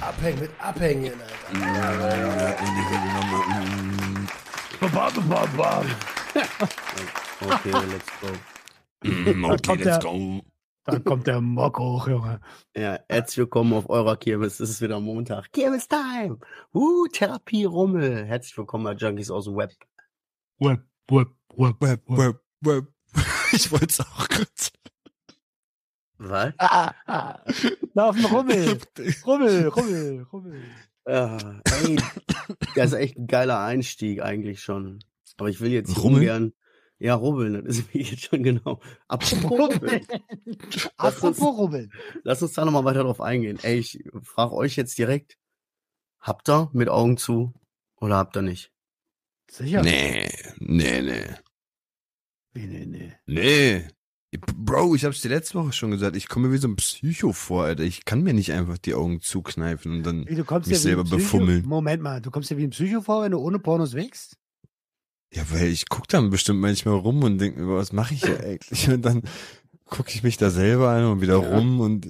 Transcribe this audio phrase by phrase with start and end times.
[0.00, 2.56] Abhängen mit Abhängen, Alter.
[7.40, 8.28] Okay, let's go.
[9.08, 10.40] Mm, Okay, let's go.
[10.86, 12.40] Da kommt der Mock hoch, Junge.
[12.76, 14.60] Ja, herzlich willkommen auf eurer Kirmes.
[14.60, 15.50] Es ist wieder Montag.
[15.52, 16.38] Kirmes Time.
[16.74, 18.24] Uh, Therapie Rummel.
[18.26, 19.72] Herzlich willkommen bei Junkies aus dem Web.
[20.58, 22.02] Whip, whip, Web, whip.
[22.08, 22.86] web, web.
[23.52, 24.72] Ich wollte es auch kurz.
[26.18, 26.54] Was?
[26.58, 27.40] Ah, ah.
[27.94, 28.80] Auf dem Rummel.
[29.24, 30.62] Rummel, Rummel, Rummel.
[31.06, 31.96] Ja, ey,
[32.74, 34.98] das ist echt ein geiler Einstieg eigentlich schon.
[35.36, 36.20] Aber ich will jetzt Rummel?
[36.20, 36.52] ungern.
[36.98, 38.80] Ja, rubbeln, das ist mir jetzt schon genau.
[39.08, 40.06] Apropos rubbeln.
[40.98, 41.90] Lass uns, Apropos Rummel.
[42.22, 43.58] lass uns da nochmal weiter drauf eingehen.
[43.62, 45.36] Ey, ich frage euch jetzt direkt.
[46.20, 47.52] Habt ihr mit Augen zu
[47.96, 48.72] oder habt ihr nicht?
[49.50, 49.82] Sicher?
[49.82, 51.34] Nee, nee, nee.
[52.54, 53.12] Nee, nee, nee.
[53.26, 53.88] Nee.
[54.56, 57.32] Bro, ich hab's dir letzte Woche schon gesagt, ich komme mir wie so ein Psycho
[57.32, 57.84] vor, Alter.
[57.84, 60.28] Ich kann mir nicht einfach die Augen zukneifen und dann.
[60.28, 61.64] Wie, Mich ja selber befummeln.
[61.66, 64.36] Moment mal, du kommst ja wie ein Psycho vor, wenn du ohne Pornos wächst?
[65.32, 68.40] Ja, weil ich guck dann bestimmt manchmal rum und denke mir, was mache ich hier
[68.44, 68.88] eigentlich?
[68.88, 69.22] Und dann
[69.86, 72.06] gucke ich mich da selber an und wieder rum und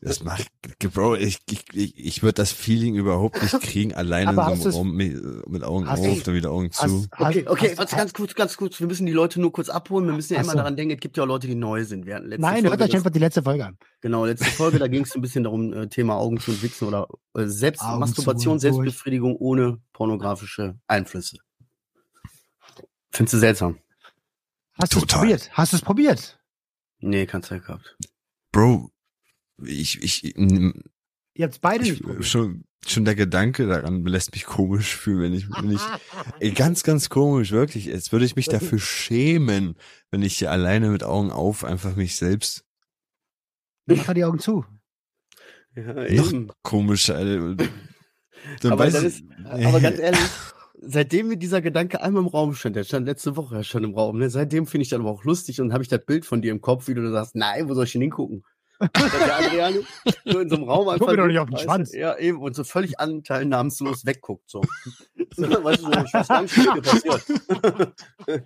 [0.00, 0.48] das macht,
[0.94, 5.14] Bro, ich, ich, ich, ich würde das Feeling überhaupt nicht kriegen, alleine so Raum mit,
[5.48, 6.82] mit Augen auf, du- dann wieder Augen zu.
[6.82, 8.80] Hast, Okay, hast, okay, hast, ganz kurz, ganz kurz.
[8.80, 10.06] Wir müssen die Leute nur kurz abholen.
[10.06, 10.58] Wir müssen ja immer so.
[10.58, 12.06] daran denken, es gibt ja auch Leute, die neu sind.
[12.06, 13.78] Wir hatten letzte Nein, Folge hört euch einfach die letzte Folge an.
[14.00, 16.88] Genau, letzte Folge, da ging es ein bisschen darum, äh, Thema Augen zu und Wichsen
[16.88, 18.74] oder äh, Selbst Augen Masturbation, zu und.
[18.74, 21.36] Selbstbefriedigung ohne pornografische Einflüsse.
[23.10, 23.78] Findest du seltsam?
[24.80, 25.50] Hast du es probiert?
[25.52, 26.38] Hast du es probiert?
[27.02, 27.96] Nee, keine Zeit gehabt.
[28.52, 28.90] Bro,
[29.64, 30.72] ich, ich, Ihr
[31.46, 32.24] habt beide nicht ich probiert.
[32.26, 35.80] schon, schon der Gedanke daran lässt mich komisch fühlen, wenn ich, wenn ich,
[36.40, 37.86] ey, ganz, ganz komisch, wirklich.
[37.86, 39.76] Jetzt würde ich mich dafür schämen,
[40.10, 42.64] wenn ich hier alleine mit Augen auf einfach mich selbst
[43.86, 44.64] Mach mal die Augen zu.
[45.74, 45.92] Ja,
[46.32, 47.56] noch komischer, Alter.
[48.60, 50.20] Dann aber, weiß ich- ist, aber ganz ehrlich,
[50.84, 53.94] seitdem mir dieser Gedanke einmal im Raum stand, der stand letzte Woche ja schon im
[53.94, 54.30] Raum, ne?
[54.30, 56.60] seitdem finde ich dann aber auch lustig und habe ich das Bild von dir im
[56.60, 58.44] Kopf, wie du da sagst, nein, wo soll ich denn hingucken?
[58.80, 59.74] Der Adrian
[60.24, 61.06] so in so einem Raum einfach.
[61.06, 61.92] mir doch nicht auf den Schwanz.
[61.94, 64.60] Ja, eben, und so völlig anteilnahmslos wegguckt, so.
[65.36, 67.94] so weißt du, so, ich weiß gar nicht, was passiert.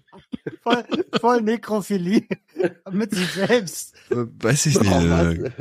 [0.62, 0.84] Voll,
[1.20, 2.26] voll Nekrophilie
[2.90, 3.94] mit sich selbst.
[4.10, 5.52] Weiß ich nicht.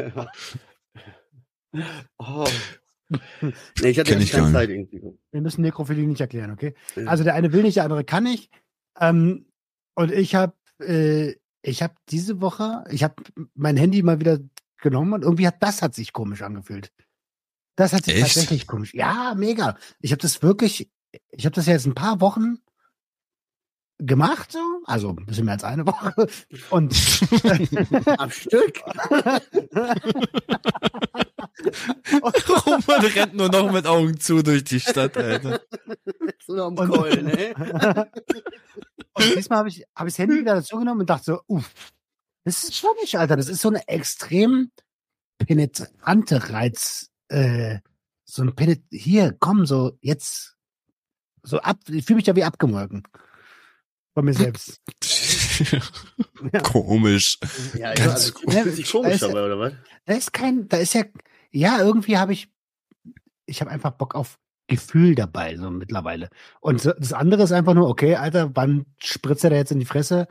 [2.17, 2.45] Oh.
[3.41, 4.53] Nee, ich hatte Kenn ich gar keine nicht.
[4.53, 5.01] Zeit irgendwie.
[5.31, 6.73] Wir müssen Nekrophilie nicht erklären, okay?
[6.95, 7.05] Ja.
[7.05, 8.51] Also der eine will nicht, der andere kann nicht.
[8.99, 9.45] Ähm,
[9.95, 13.15] und ich habe äh, ich habe diese Woche, ich habe
[13.55, 14.39] mein Handy mal wieder
[14.81, 16.91] genommen und irgendwie hat das hat sich komisch angefühlt.
[17.75, 18.35] Das hat sich Echt?
[18.35, 18.93] tatsächlich komisch.
[18.93, 19.77] Ja, mega.
[19.99, 20.91] Ich habe das wirklich,
[21.31, 22.59] ich habe das jetzt ein paar Wochen
[23.97, 26.13] gemacht, so, also ein bisschen mehr als eine Woche.
[26.69, 26.93] Und
[28.19, 28.81] Am Stück.
[33.05, 35.61] Roman rennt nur noch mit Augen zu durch die Stadt, Alter.
[36.45, 37.53] So am Und- Keulen, ne?
[39.17, 41.71] Und diesmal habe ich, hab ich das Handy wieder dazu genommen und dachte so, uff,
[42.43, 43.37] das ist schon nicht, Alter.
[43.37, 44.71] Das ist so eine extrem
[45.37, 47.09] penetrante Reiz.
[47.29, 47.79] Äh,
[48.25, 50.55] so ein Penet hier, komm, so jetzt,
[51.43, 53.03] so ab, ich fühle mich da wie abgemolken.
[54.13, 54.81] Von mir selbst.
[56.63, 57.39] Komisch.
[57.77, 57.99] Ja, Ganz
[58.49, 59.73] ja, also, komisch Da ist- dabei, oder was?
[60.05, 61.03] Da ist kein, da ist ja,
[61.51, 62.49] ja, irgendwie habe ich,
[63.45, 66.29] ich habe einfach Bock auf Gefühl dabei, so mittlerweile.
[66.59, 69.85] Und das andere ist einfach nur, okay, Alter, wann spritzt er da jetzt in die
[69.85, 70.27] Fresse?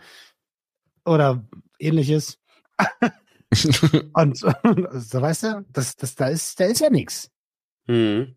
[1.05, 1.45] Oder
[1.79, 2.39] ähnliches.
[4.15, 7.31] Und so, weißt du, das, das, da ist, da ist ja nichts.
[7.87, 8.35] Mhm.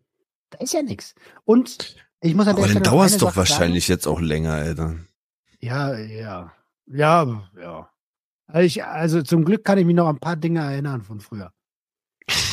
[0.50, 1.14] Da ist ja nichts.
[1.44, 4.88] Und ich muss an Aber dann dauert es doch Sache wahrscheinlich jetzt auch länger, Alter.
[4.88, 5.08] Sagen.
[5.60, 6.52] Ja, ja.
[6.86, 7.90] Ja, ja.
[8.46, 11.20] Also, ich, also zum Glück kann ich mich noch an ein paar Dinge erinnern von
[11.20, 11.52] früher.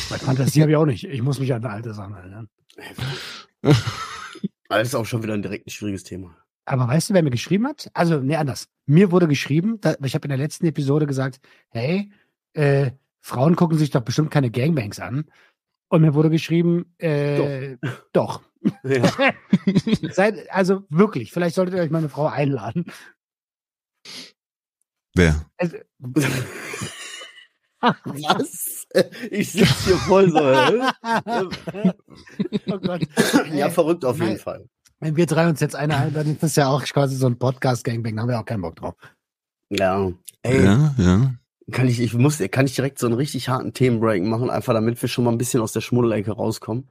[0.08, 1.04] Bei Fantasie habe ich auch nicht.
[1.04, 2.48] Ich muss mich an alte Sachen erinnern.
[4.80, 6.36] Ist auch schon wieder ein direkt ein schwieriges Thema.
[6.64, 7.90] Aber weißt du, wer mir geschrieben hat?
[7.94, 8.68] Also, nee, anders.
[8.86, 11.40] Mir wurde geschrieben, da, ich habe in der letzten Episode gesagt,
[11.70, 12.10] hey,
[12.54, 12.90] äh,
[13.20, 15.30] Frauen gucken sich doch bestimmt keine Gangbangs an.
[15.88, 17.76] Und mir wurde geschrieben, äh,
[18.12, 18.42] doch.
[18.82, 19.04] Ja.
[20.10, 22.86] Seid, also wirklich, vielleicht solltet ihr euch meine Frau einladen.
[25.14, 25.46] Wer?
[25.56, 25.76] Also,
[27.80, 28.85] Was?
[29.30, 30.40] Ich sitze hier voll so.
[30.40, 31.92] hä?
[32.66, 33.02] oh Gott.
[33.52, 34.38] Ja, Ey, verrückt auf jeden Nein.
[34.38, 34.68] Fall.
[35.00, 37.38] Wenn wir drei uns jetzt eine einladen, dann ist das ja auch quasi so ein
[37.38, 38.94] Podcast-Gangbang, da haben wir auch keinen Bock drauf.
[39.68, 40.10] Ja.
[40.42, 41.34] Ey, Ja, ja.
[41.72, 45.00] kann ich, ich muss, kann ich direkt so einen richtig harten Themenbreak machen, einfach damit
[45.00, 46.88] wir schon mal ein bisschen aus der Schmuddelecke rauskommen.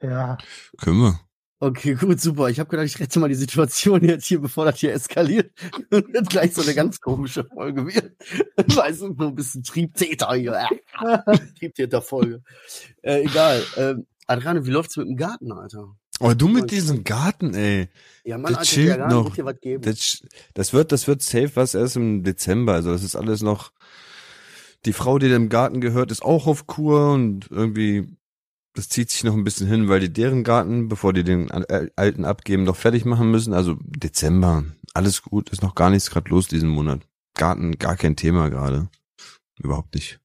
[0.00, 0.38] Ja.
[0.78, 1.20] Können wir.
[1.60, 2.48] Okay, gut, super.
[2.50, 5.50] Ich habe gedacht, ich rette mal die Situation jetzt hier, bevor das hier eskaliert
[5.90, 8.12] und jetzt gleich so eine ganz komische Folge wird.
[8.76, 10.68] Weißt du, so ein bisschen Triebtäter hier.
[11.58, 12.42] Triebtäter-Folge.
[13.02, 13.64] Äh, egal.
[13.76, 15.96] Ähm, Adriane, wie läuft's mit dem Garten, Alter?
[16.20, 17.88] Oh, du mit diesem Garten, ey.
[18.24, 19.24] Ja, Mann, Der Alter, chillt Garten noch.
[19.26, 19.82] wird dir was geben.
[19.82, 20.22] Das,
[20.54, 22.74] das wird, das wird safe was erst im Dezember.
[22.74, 23.72] Also das ist alles noch.
[24.84, 28.16] Die Frau, die dem Garten gehört, ist auch auf Kur und irgendwie,
[28.78, 31.90] das zieht sich noch ein bisschen hin, weil die deren Garten, bevor die den al-
[31.96, 33.52] alten abgeben, noch fertig machen müssen.
[33.52, 34.64] Also Dezember,
[34.94, 37.00] alles gut, ist noch gar nichts gerade los diesen Monat.
[37.36, 38.88] Garten, gar kein Thema gerade.
[39.60, 40.20] Überhaupt nicht.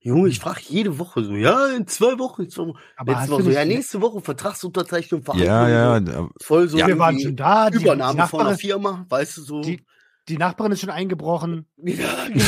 [0.00, 2.42] Junge, ich frage jede Woche so, ja, in zwei Wochen.
[2.44, 2.78] In zwei Wochen.
[2.96, 5.34] Aber Letzte Woche so, ja, nächste Woche Vertragsunterzeichnung, Ja,
[5.68, 7.68] ja, Verhandlungen, da- Voll so Ja, wir waren schon da.
[7.68, 9.60] Die, die, Übernahme von einer Nachbarin, Firma, weißt du so.
[9.60, 9.84] die,
[10.28, 11.66] die Nachbarin ist schon eingebrochen.
[11.76, 12.44] ja, genau.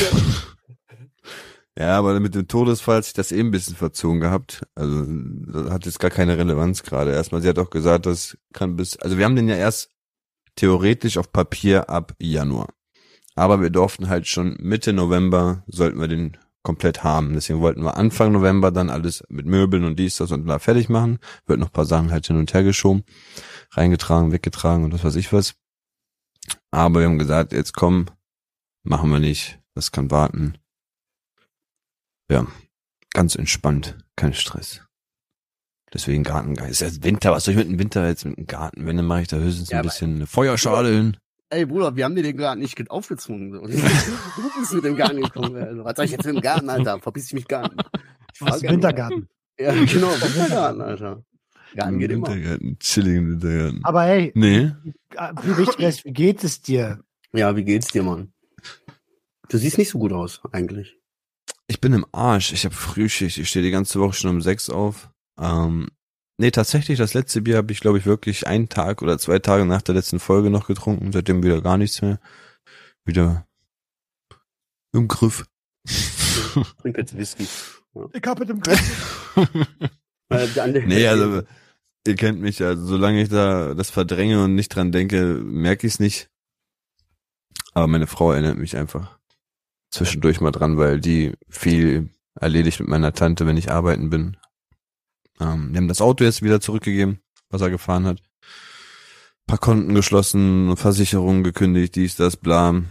[1.81, 4.67] Ja, aber mit dem Todesfall hat sich das eben ein bisschen verzogen gehabt.
[4.75, 7.13] Also das hat jetzt gar keine Relevanz gerade.
[7.13, 9.91] Erstmal, sie hat auch gesagt, das kann bis, also wir haben den ja erst
[10.57, 12.69] theoretisch auf Papier ab Januar.
[13.35, 17.33] Aber wir durften halt schon Mitte November, sollten wir den komplett haben.
[17.33, 20.91] Deswegen wollten wir Anfang November dann alles mit Möbeln und dies, das und da fertig
[20.91, 21.19] machen.
[21.47, 23.05] Wird noch ein paar Sachen halt hin und her geschoben,
[23.71, 25.55] reingetragen, weggetragen und was weiß ich was.
[26.71, 28.05] Aber wir haben gesagt, jetzt komm,
[28.83, 29.59] machen wir nicht.
[29.75, 30.59] Das kann warten.
[32.31, 32.47] Ja,
[33.13, 34.83] ganz entspannt, kein Stress.
[35.93, 36.83] Deswegen Gartengeist.
[36.83, 38.87] Es ist ja Winter, was soll ich mit dem Winter jetzt mit dem Garten?
[38.87, 41.17] Wenn, dann mache ich da höchstens Ja, ein bisschen eine Feuerschale hin.
[41.49, 43.53] Ey, Bruder, wir haben dir den Garten nicht aufgezwungen.
[43.53, 43.61] So.
[43.63, 43.67] Du
[44.61, 45.57] bist mit dem Garten gekommen.
[45.57, 47.01] Also, was soll ich jetzt mit dem Garten, Alter?
[47.01, 47.77] Verpiss dich mich Garten.
[48.33, 49.29] Ich Was Wintergarten?
[49.59, 51.25] Ja, genau, Wintergarten, Alter.
[51.75, 52.29] Garten geht immer.
[52.29, 53.85] Wintergarten, chilligen Wintergarten.
[53.85, 54.71] Aber hey, Nee,
[55.43, 57.03] wie wichtig ist, wie geht es dir?
[57.33, 58.33] Ja, wie geht's dir, Mann?
[59.49, 61.00] Du siehst nicht so gut aus, eigentlich.
[61.71, 62.53] Ich bin im Arsch.
[62.53, 63.39] Ich habe Frühschicht.
[63.39, 65.11] Ich stehe die ganze Woche schon um sechs auf.
[65.41, 65.89] Ähm,
[66.39, 69.65] nee, tatsächlich, das letzte Bier habe ich, glaube ich, wirklich einen Tag oder zwei Tage
[69.65, 71.13] nach der letzten Folge noch getrunken.
[71.13, 72.19] Seitdem wieder gar nichts mehr.
[73.05, 73.47] Wieder
[74.93, 75.47] im Griff.
[76.83, 77.47] Trink jetzt Whisky.
[78.13, 78.61] Ich hab mit dem
[80.29, 81.43] andere- Nee, also
[82.07, 85.95] ihr kennt mich, also solange ich da das verdränge und nicht dran denke, merke ich
[85.95, 86.29] es nicht.
[87.75, 89.20] Aber meine Frau erinnert mich einfach
[89.91, 94.37] zwischendurch mal dran, weil die viel erledigt mit meiner Tante, wenn ich arbeiten bin.
[95.41, 98.23] Ähm, wir haben das Auto jetzt wieder zurückgegeben, was er gefahren hat.
[99.47, 102.83] paar Konten geschlossen, Versicherungen gekündigt, dies, das, bla.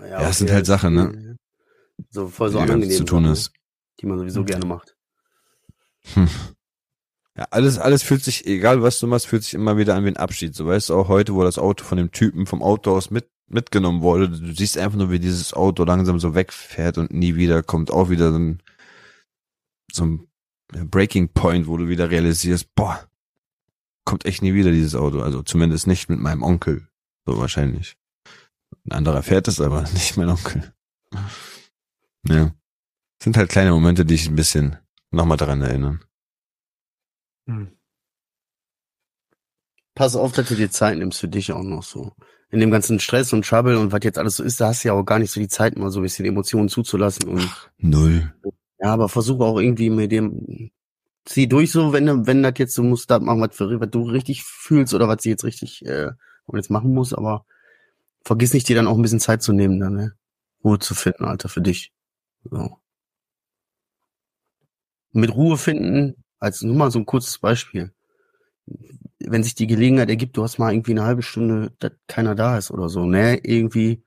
[0.00, 1.38] Ja, es sind halt Sachen, ne?
[2.10, 3.52] So voll so die unangenehm zu tun Sachen, ist.
[4.00, 4.96] Die man sowieso gerne macht.
[6.14, 6.28] Hm.
[7.36, 10.08] Ja, alles, alles fühlt sich, egal was du machst, fühlt sich immer wieder an wie
[10.08, 10.54] ein Abschied.
[10.54, 13.30] So weißt du auch heute, wo das Auto von dem Typen vom Auto aus mit,
[13.52, 14.28] mitgenommen wurde.
[14.28, 18.10] Du siehst einfach nur, wie dieses Auto langsam so wegfährt und nie wieder kommt auch
[18.10, 18.32] wieder
[19.92, 20.28] so ein,
[20.90, 23.06] Breaking Point, wo du wieder realisierst, boah,
[24.06, 25.20] kommt echt nie wieder dieses Auto.
[25.20, 26.88] Also zumindest nicht mit meinem Onkel.
[27.26, 27.96] So wahrscheinlich.
[28.86, 30.72] Ein anderer fährt es, aber nicht mein Onkel.
[32.26, 32.54] Ja.
[33.22, 34.78] Sind halt kleine Momente, die ich ein bisschen
[35.10, 36.02] nochmal daran erinnern.
[37.46, 37.76] Hm.
[39.94, 42.12] Pass auf, dass du dir Zeit nimmst für dich auch noch so.
[42.52, 44.88] In dem ganzen Stress und Trouble und was jetzt alles so ist, da hast du
[44.88, 47.28] ja auch gar nicht so die Zeit, mal so ein bisschen Emotionen zuzulassen.
[47.28, 48.32] Und Null.
[48.78, 50.70] ja, aber versuche auch irgendwie mit dem,
[51.24, 54.02] zieh durch so, wenn, wenn das jetzt, du musst da machen, was, für, was du
[54.02, 56.10] richtig fühlst oder was sie jetzt richtig, äh,
[56.52, 57.46] jetzt machen muss, aber
[58.24, 60.14] vergiss nicht, dir dann auch ein bisschen Zeit zu nehmen, dann, ne?
[60.64, 61.92] Ruhe zu finden, Alter, für dich.
[62.44, 62.78] So.
[65.12, 67.92] Mit Ruhe finden, als nur mal so ein kurzes Beispiel.
[69.28, 72.58] Wenn sich die Gelegenheit ergibt, du hast mal irgendwie eine halbe Stunde, dass keiner da
[72.58, 73.38] ist oder so, ne?
[73.42, 74.02] Irgendwie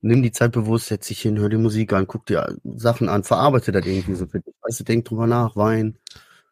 [0.00, 3.24] nimm die Zeit bewusst, setz dich hin, hör die Musik an, guck dir Sachen an,
[3.24, 4.54] verarbeite das irgendwie so für dich.
[4.62, 5.98] Weißt du, denk drüber nach, wein.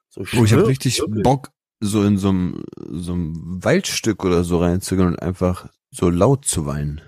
[0.09, 1.23] So, Oh, ich habe schwör- richtig wirklich.
[1.23, 6.45] Bock, so in so einem, so einem Waldstück oder so reinzugehen und einfach so laut
[6.45, 7.01] zu weinen.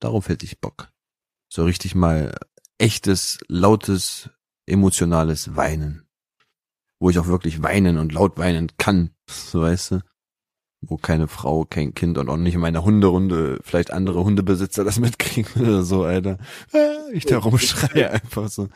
[0.00, 0.90] Darauf hätte ich Bock.
[1.48, 2.34] So richtig mal
[2.78, 4.30] echtes, lautes,
[4.66, 6.07] emotionales Weinen.
[7.00, 10.00] Wo ich auch wirklich weinen und laut weinen kann, so weißt du.
[10.80, 14.98] Wo keine Frau, kein Kind und auch nicht in meiner Hunderunde, vielleicht andere Hundebesitzer das
[15.00, 16.38] mitkriegen oder so, Alter.
[16.72, 18.68] Äh, Ich da rumschreie einfach so.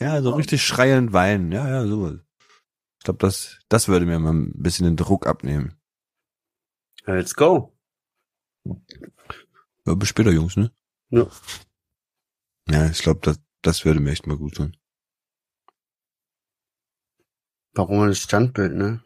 [0.00, 1.52] Ja, so richtig schreiend weinen.
[1.52, 2.14] Ja, ja, so.
[2.14, 5.74] Ich glaube, das, das würde mir mal ein bisschen den Druck abnehmen.
[7.04, 7.74] Let's go.
[8.64, 10.72] Ja, bis später, Jungs, ne?
[11.10, 11.26] Ja.
[12.70, 14.76] Ja, ich glaube, das, das würde mir echt mal gut tun.
[17.74, 19.02] Das Standbild, ne?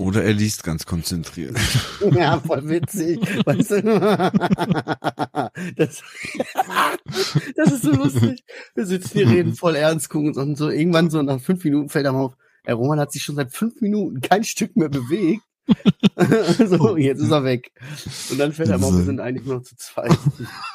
[0.00, 1.58] Oder er liest ganz konzentriert.
[2.12, 3.20] Ja, voll witzig.
[3.44, 3.82] Weißt du?
[5.76, 6.02] Das,
[7.56, 8.42] das ist so lustig.
[8.74, 10.70] Wir sitzen hier, reden voll ernst, gucken und so.
[10.70, 12.36] Irgendwann so nach fünf Minuten fällt er mal auf.
[12.66, 15.42] Der Roman hat sich schon seit fünf Minuten kein Stück mehr bewegt.
[16.66, 17.72] So, jetzt ist er weg.
[18.30, 20.16] Und dann fällt er mal, wir sind eigentlich nur noch zu zweit.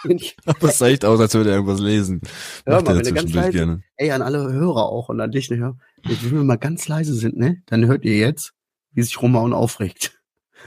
[0.45, 2.21] Aber es sah echt aus, als würde er irgendwas lesen.
[2.65, 3.83] Hör Macht mal, wenn ihr ganz leise, gerne.
[3.97, 7.13] ey, an alle Hörer auch und an dich, ne, hör, wenn wir mal ganz leise
[7.13, 8.53] sind, ne, dann hört ihr jetzt,
[8.91, 10.19] wie sich Roman aufregt.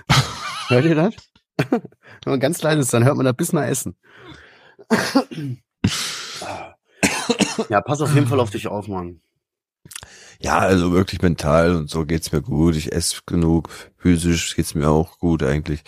[0.68, 1.14] hört ihr das?
[1.70, 1.80] wenn
[2.25, 3.97] man ganz leise ist, dann hört man das bis nach Essen.
[7.68, 9.20] ja, pass auf jeden Fall auf dich auf, Mann.
[10.40, 12.76] Ja, also wirklich mental und so geht's mir gut.
[12.76, 13.68] Ich esse genug.
[13.97, 15.83] Physisch geht's mir auch gut eigentlich.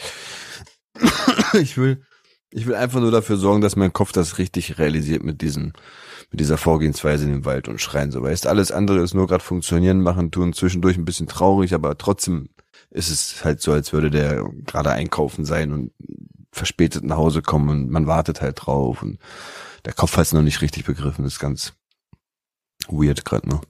[1.54, 2.00] Ich will,
[2.50, 5.73] ich will einfach nur dafür sorgen, dass mein Kopf das richtig realisiert mit diesem,
[6.30, 8.23] mit dieser Vorgehensweise in den Wald und schreien so.
[8.23, 12.50] Weißt, alles andere ist nur gerade funktionieren, machen, tun, zwischendurch ein bisschen traurig, aber trotzdem
[12.90, 15.92] ist es halt so, als würde der gerade einkaufen sein und
[16.52, 19.19] verspätet nach Hause kommen und man wartet halt drauf und
[19.85, 21.25] der Kopf hat es noch nicht richtig begriffen.
[21.25, 21.73] Das ist ganz
[22.88, 23.62] weird gerade noch.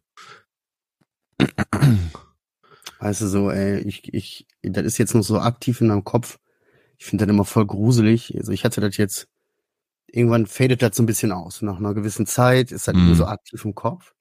[2.98, 6.38] Weißt du, so, ey, ich, ich, das ist jetzt noch so aktiv in meinem Kopf.
[6.98, 8.36] Ich finde das immer voll gruselig.
[8.36, 9.26] Also ich hatte das jetzt,
[10.06, 11.62] irgendwann fadet das so ein bisschen aus.
[11.62, 13.06] Nach einer gewissen Zeit ist das Mhm.
[13.06, 14.12] immer so aktiv im Kopf.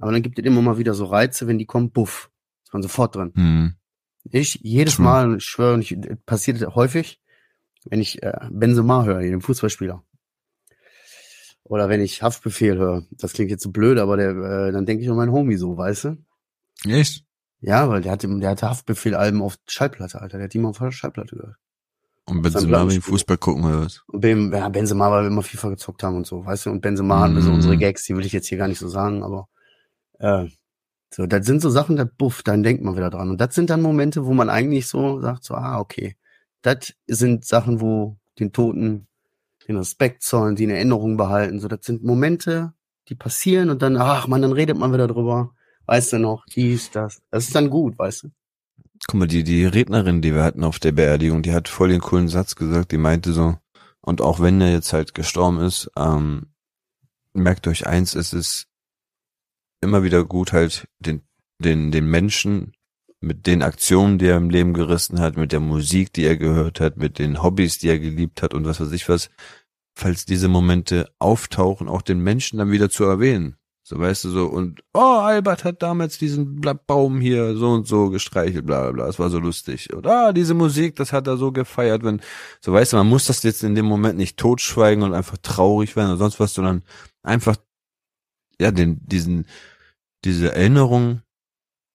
[0.00, 2.30] Aber dann gibt es immer mal wieder so Reize, wenn die kommen, buff,
[2.64, 3.32] ist man sofort drin.
[3.34, 3.74] Hm.
[4.30, 5.04] Ich, jedes True.
[5.04, 7.20] Mal, ich schwöre, ich, das passiert häufig,
[7.84, 10.04] wenn ich äh, Benzema höre, den Fußballspieler.
[11.64, 13.04] Oder wenn ich Haftbefehl höre.
[13.10, 15.76] Das klingt jetzt so blöd, aber der, äh, dann denke ich an meinen Homie so,
[15.76, 16.16] weißt du?
[16.86, 17.24] Echt?
[17.60, 20.38] Ja, weil der hatte, der hatte Haftbefehl-Alben auf Schallplatte, Alter.
[20.38, 21.56] Der hat die mal auf der Schallplatte gehört.
[22.26, 23.02] Und Das Benzema wegen.
[23.02, 24.02] Fußball gucken oder was?
[24.06, 26.70] Und Ben, ja, Benzema, weil wir immer FIFA gezockt haben und so, weißt du?
[26.70, 27.56] Und Benzema hatten wir so Mhm.
[27.56, 29.48] unsere Gags, die will ich jetzt hier gar nicht so sagen, aber
[30.18, 30.46] äh,
[31.10, 33.30] so, das sind so Sachen, da buff, dann denkt man wieder dran.
[33.30, 36.16] Und das sind dann Momente, wo man eigentlich so sagt, so, ah, okay.
[36.60, 39.06] Das sind Sachen, wo den Toten
[39.66, 41.60] den Respekt zollen, die in Erinnerung behalten.
[41.60, 42.72] So, das sind Momente,
[43.08, 45.54] die passieren und dann, ach man, dann redet man wieder drüber.
[45.88, 47.22] Weißt du noch, dies, das.
[47.30, 48.28] Das ist dann gut, weißt du?
[49.06, 52.02] Guck mal, die, die Rednerin, die wir hatten auf der Beerdigung, die hat voll den
[52.02, 53.56] coolen Satz gesagt, die meinte so,
[54.02, 56.52] und auch wenn er jetzt halt gestorben ist, ähm,
[57.32, 58.68] merkt euch eins, es ist
[59.80, 61.22] immer wieder gut halt den,
[61.58, 62.74] den, den Menschen
[63.20, 66.80] mit den Aktionen, die er im Leben gerissen hat, mit der Musik, die er gehört
[66.80, 69.30] hat, mit den Hobbys, die er geliebt hat und was weiß ich was,
[69.96, 73.56] falls diese Momente auftauchen, auch den Menschen dann wieder zu erwähnen.
[73.88, 78.10] So weißt du so, und oh, Albert hat damals diesen Baum hier so und so
[78.10, 79.94] gestreichelt, bla bla bla, das war so lustig.
[79.94, 82.20] Und ah, diese Musik, das hat er so gefeiert, wenn,
[82.60, 85.96] so weißt du, man muss das jetzt in dem Moment nicht totschweigen und einfach traurig
[85.96, 86.82] werden oder sonst was, sondern
[87.22, 87.56] einfach,
[88.60, 89.46] ja, den, diesen,
[90.22, 91.22] diese Erinnerung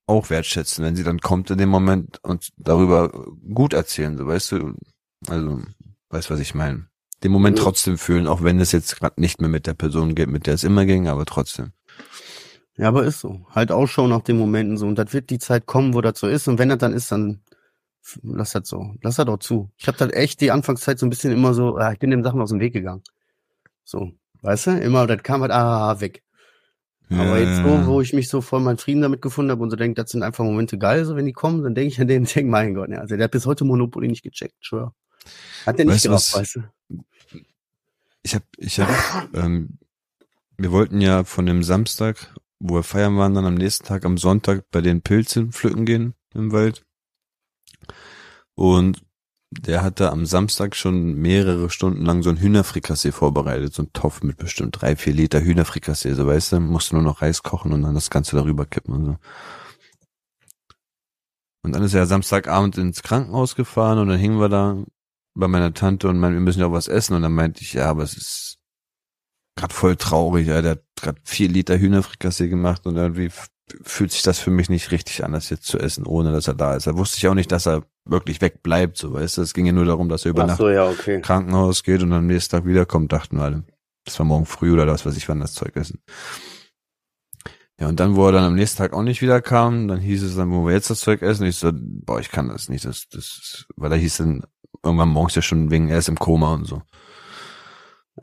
[0.07, 3.09] auch wertschätzen, wenn sie dann kommt in dem Moment und darüber
[3.53, 4.73] gut erzählen, so weißt du,
[5.27, 5.61] also,
[6.09, 6.87] weißt was ich meine.
[7.23, 10.29] Den Moment trotzdem fühlen, auch wenn es jetzt gerade nicht mehr mit der Person geht,
[10.29, 11.71] mit der es immer ging, aber trotzdem.
[12.77, 13.45] Ja, aber ist so.
[13.51, 14.87] Halt Ausschau nach den Momenten so.
[14.87, 16.47] Und das wird die Zeit kommen, wo das so ist.
[16.47, 17.41] Und wenn das dann ist, dann
[18.23, 18.95] lass das so.
[19.01, 19.71] Lass das auch zu.
[19.77, 22.23] Ich habe halt echt die Anfangszeit so ein bisschen immer so, ah, ich bin den
[22.23, 23.03] Sachen aus dem Weg gegangen.
[23.83, 24.11] So.
[24.41, 24.71] Weißt du?
[24.71, 26.23] Immer, das kam halt, ah, weg.
[27.09, 29.75] Aber jetzt so, wo ich mich so voll meinen Frieden damit gefunden habe und so
[29.75, 32.21] denke, das sind einfach Momente geil, so wenn die kommen, dann denke ich an den
[32.23, 34.93] und denke, mein Gott, ja, also der hat bis heute Monopoly nicht gecheckt, schwör.
[35.65, 37.03] Hat der nicht Weißt gerafft, weißt du?
[38.23, 38.89] Ich hab, ich hab,
[39.35, 39.77] ähm,
[40.57, 44.17] wir wollten ja von dem Samstag, wo wir feiern waren, dann am nächsten Tag, am
[44.17, 46.85] Sonntag bei den Pilzen pflücken gehen im Wald.
[48.55, 49.03] Und
[49.51, 54.23] der hatte am Samstag schon mehrere Stunden lang so ein Hühnerfrikassee vorbereitet, so ein Topf
[54.23, 57.83] mit bestimmt drei, vier Liter Hühnerfrikassee, so weißt du, musste nur noch Reis kochen und
[57.83, 59.17] dann das Ganze darüber kippen und so.
[61.63, 64.83] Und dann ist er Samstagabend ins Krankenhaus gefahren und dann hingen wir da
[65.33, 67.15] bei meiner Tante und meinte, wir müssen ja auch was essen.
[67.15, 68.59] Und dann meinte ich, ja, aber es ist
[69.55, 70.47] gerade voll traurig.
[70.47, 73.31] Ja, der hat gerade vier Liter Hühnerfrikassee gemacht und irgendwie
[73.83, 76.53] fühlt sich das für mich nicht richtig an, das jetzt zu essen, ohne dass er
[76.53, 76.87] da ist.
[76.87, 79.41] Da wusste ich auch nicht, dass er wirklich wegbleibt, so weißt du.
[79.41, 81.15] Es ging ja nur darum, dass er über Ach Nacht so, ja, okay.
[81.15, 83.63] ins Krankenhaus geht und am nächsten Tag wiederkommt, dachten wir alle.
[84.05, 85.99] Das war morgen früh oder was weiß ich, wann das Zeug essen.
[87.79, 90.23] Ja, und dann, wo er dann am nächsten Tag auch nicht wieder kam, dann hieß
[90.23, 92.85] es dann, wo wir jetzt das Zeug essen, ich so, boah, ich kann das nicht,
[92.85, 94.43] das, das, weil er hieß dann
[94.83, 96.81] irgendwann morgens ja schon wegen, er ist im Koma und so.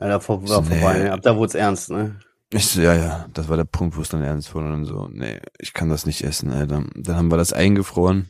[0.01, 1.03] Ja, da vor, war vorbei, nee.
[1.03, 1.13] ne?
[1.13, 2.19] Ab da wurde es ernst, ne?
[2.49, 4.85] Ich so, ja, ja, das war der Punkt, wo es dann ernst wurde und dann
[4.85, 6.65] so, nee, ich kann das nicht essen, ey.
[6.65, 8.29] Dann, haben wir das eingefroren.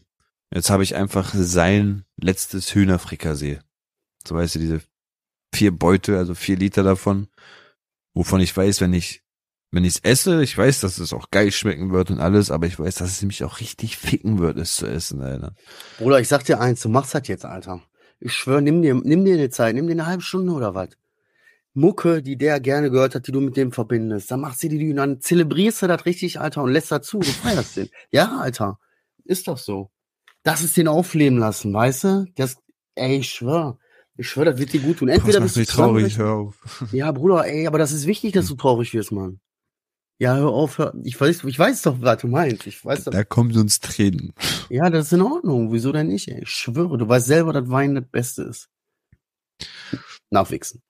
[0.54, 3.60] Jetzt habe ich einfach sein letztes Hühnerfrikassee.
[4.28, 4.82] So weißt du, diese
[5.56, 7.30] vier Beutel, also vier Liter davon,
[8.14, 9.24] wovon ich weiß, wenn ich,
[9.72, 12.68] wenn ich es esse, ich weiß, dass es auch geil schmecken wird und alles, aber
[12.68, 15.56] ich weiß, dass es mich auch richtig ficken wird, es zu essen, Alter.
[15.98, 17.82] Bruder, ich sag dir eins, du machst das jetzt, Alter.
[18.20, 20.90] Ich schwöre, nimm dir, nimm dir eine Zeit, nimm dir eine halbe Stunde oder was.
[21.74, 24.30] Mucke, die der gerne gehört hat, die du mit dem verbindest.
[24.32, 27.20] Dann machst du die, die dann zelebrierst du das richtig, Alter, und lässt dazu.
[27.20, 27.90] Du feierst den.
[28.12, 28.78] Ja, Alter.
[29.24, 29.90] Ist doch so.
[30.44, 32.26] Das ist den aufleben lassen, weißt du?
[32.36, 32.58] Das,
[32.96, 33.78] ey, ich schwör.
[34.18, 35.08] Ich schwör, das wird dir gut tun.
[35.08, 36.88] Das Entweder macht bist du mich traurig, zusammen- hör auf.
[36.92, 39.40] Ja, Bruder, ey, aber das ist wichtig, dass du traurig wirst, Mann.
[40.20, 40.94] Ja, hör auf, hör.
[41.04, 42.68] Ich weiß, ich weiß doch, was du meinst.
[42.68, 43.06] Ich weiß.
[43.06, 44.34] Da kommt uns Tränen.
[44.70, 45.72] Ja, das ist in Ordnung.
[45.72, 46.44] Wieso denn nicht, ey?
[46.44, 48.70] Ich schwöre, du weißt selber, dass Wein das Beste ist.
[50.30, 50.82] Nachwichsen.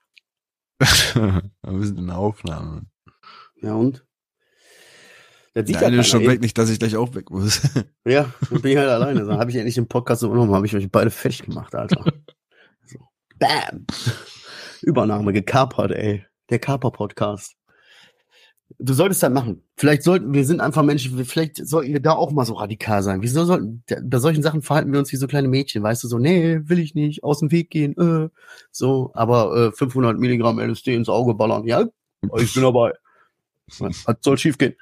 [0.81, 2.87] Wir sind in der Aufnahme.
[3.61, 4.05] Ja, und?
[5.53, 7.61] Das sieht Der eine ist schon weg, nicht, dass ich gleich auch weg muss.
[8.07, 9.25] Ja, dann bin ich halt alleine.
[9.25, 12.03] Dann habe ich endlich den Podcast übernommen, habe ich euch beide fertig gemacht, Alter.
[12.85, 12.97] So.
[13.37, 13.85] Bam.
[14.81, 16.25] Übernahme gekapert, ey.
[16.49, 17.55] Der Kaper-Podcast.
[18.83, 19.61] Du solltest das machen.
[19.77, 23.21] Vielleicht sollten, wir sind einfach Menschen, vielleicht sollten wir da auch mal so radikal sein.
[23.21, 26.17] Wieso sollten, bei solchen Sachen verhalten wir uns wie so kleine Mädchen, weißt du, so,
[26.17, 28.29] nee, will ich nicht, aus dem Weg gehen, äh,
[28.71, 31.85] so, aber äh, 500 Milligramm LSD ins Auge ballern, ja,
[32.37, 32.93] ich bin dabei.
[33.79, 34.73] Was soll schief gehen?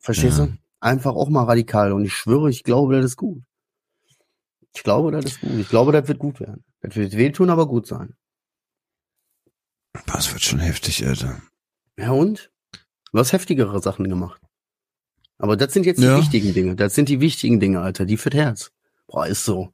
[0.00, 0.46] Verstehst Ja.
[0.46, 0.52] du?
[0.80, 3.42] Einfach auch mal radikal und ich schwöre, ich glaube, das ist gut.
[4.74, 5.50] Ich glaube, das ist gut.
[5.58, 6.64] Ich glaube, das wird gut werden.
[6.80, 8.14] Das wird wehtun, aber gut sein.
[10.06, 11.40] Das wird schon heftig, Alter.
[11.98, 12.50] Ja und?
[13.12, 14.40] Du hast heftigere Sachen gemacht.
[15.38, 16.18] Aber das sind jetzt die Ja.
[16.18, 16.76] wichtigen Dinge.
[16.76, 18.06] Das sind die wichtigen Dinge, Alter.
[18.06, 18.70] Die fürs Herz.
[19.06, 19.72] Boah, ist so.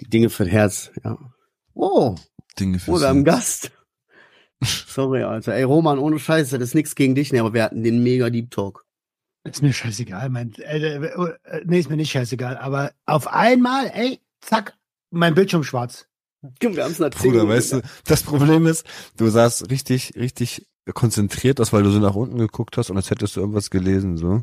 [0.00, 1.18] Die Dinge fürs Herz, ja.
[1.74, 2.14] Oh,
[2.58, 3.36] Dinge fürs einen Herz.
[3.36, 3.70] Gast.
[4.88, 5.54] Sorry, Alter.
[5.54, 8.30] Ey, Roman, ohne Scheiße, das ist nichts gegen dich, ne, aber wir hatten den mega
[8.30, 8.84] Deep Talk.
[9.44, 13.90] Ist mir scheißegal, mein, äh, äh, äh, nee, ist mir nicht scheißegal, aber auf einmal,
[13.94, 14.76] ey, zack,
[15.10, 16.06] mein Bildschirm schwarz.
[16.60, 21.90] Wir Bruder, weißt du, das Problem ist, du sahst richtig, richtig konzentriert aus, weil du
[21.90, 24.42] so nach unten geguckt hast und als hättest du irgendwas gelesen, so.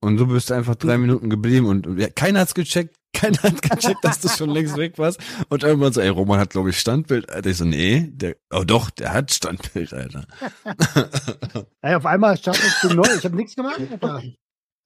[0.00, 4.04] Und du bist einfach drei Minuten geblieben und, ja, keiner hat's gecheckt, keiner hat gecheckt,
[4.04, 5.18] dass du schon längst weg warst.
[5.48, 7.30] Und irgendwann so, ey, Roman hat, glaube ich, Standbild.
[7.30, 10.26] Alter, ich so, nee, der, oh doch, der hat Standbild, Alter.
[11.80, 13.06] Ey, auf einmal startet du neu.
[13.16, 13.80] Ich habe nichts gemacht.
[13.90, 14.22] Alter.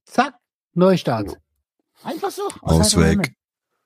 [0.05, 0.35] Zack,
[0.75, 1.37] Neustart.
[2.05, 2.43] Einfach so.
[2.61, 3.35] Aus heiterem weg.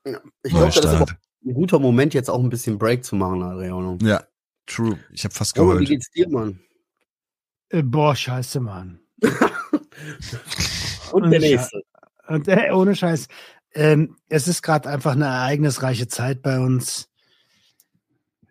[0.05, 0.21] Himmel.
[0.43, 1.07] Ich glaube, das ist aber
[1.47, 3.97] ein guter Moment, jetzt auch ein bisschen Break zu machen, Adriano.
[4.03, 4.23] Ja,
[4.67, 4.99] true.
[5.13, 5.89] Ich habe fast Roman, wie geheult.
[5.89, 6.61] geht's dir, Mann?
[7.73, 9.01] Äh, boah, scheiße, Mann.
[11.13, 11.83] Und der nächste.
[12.29, 13.29] Und äh, ohne Scheiß.
[13.75, 17.09] Ähm, es ist gerade einfach eine ereignisreiche Zeit bei uns.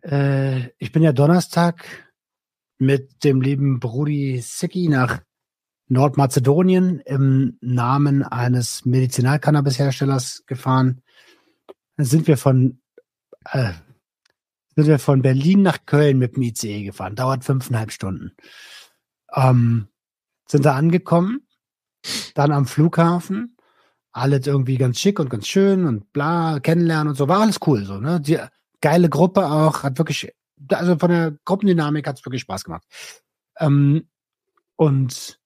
[0.01, 1.85] Äh, ich bin ja Donnerstag
[2.79, 5.21] mit dem lieben Brudi Sicki nach
[5.87, 11.03] Nordmazedonien im Namen eines Medizinalcannabis-Herstellers gefahren.
[11.97, 12.81] Dann sind wir von
[13.45, 13.73] äh,
[14.75, 17.15] sind wir von Berlin nach Köln mit dem ICE gefahren.
[17.15, 18.31] Dauert fünfeinhalb Stunden.
[19.33, 19.87] Ähm,
[20.47, 21.47] sind da angekommen,
[22.35, 23.55] dann am Flughafen,
[24.11, 27.85] alles irgendwie ganz schick und ganz schön und bla, kennenlernen und so, war alles cool,
[27.85, 28.19] so, ne?
[28.19, 28.37] Die
[28.81, 30.33] geile Gruppe auch, hat wirklich,
[30.69, 32.83] also von der Gruppendynamik hat es wirklich Spaß gemacht.
[33.59, 34.07] Ähm,
[34.75, 35.39] und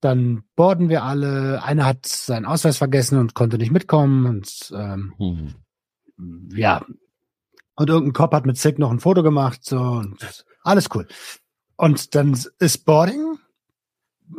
[0.00, 5.14] dann borden wir alle, einer hat seinen Ausweis vergessen und konnte nicht mitkommen und ähm,
[6.16, 6.50] Mhm.
[6.54, 6.84] ja.
[7.74, 11.08] Und irgendein Cop hat mit Sick noch ein Foto gemacht, so, und alles cool.
[11.76, 13.38] Und dann ist Boarding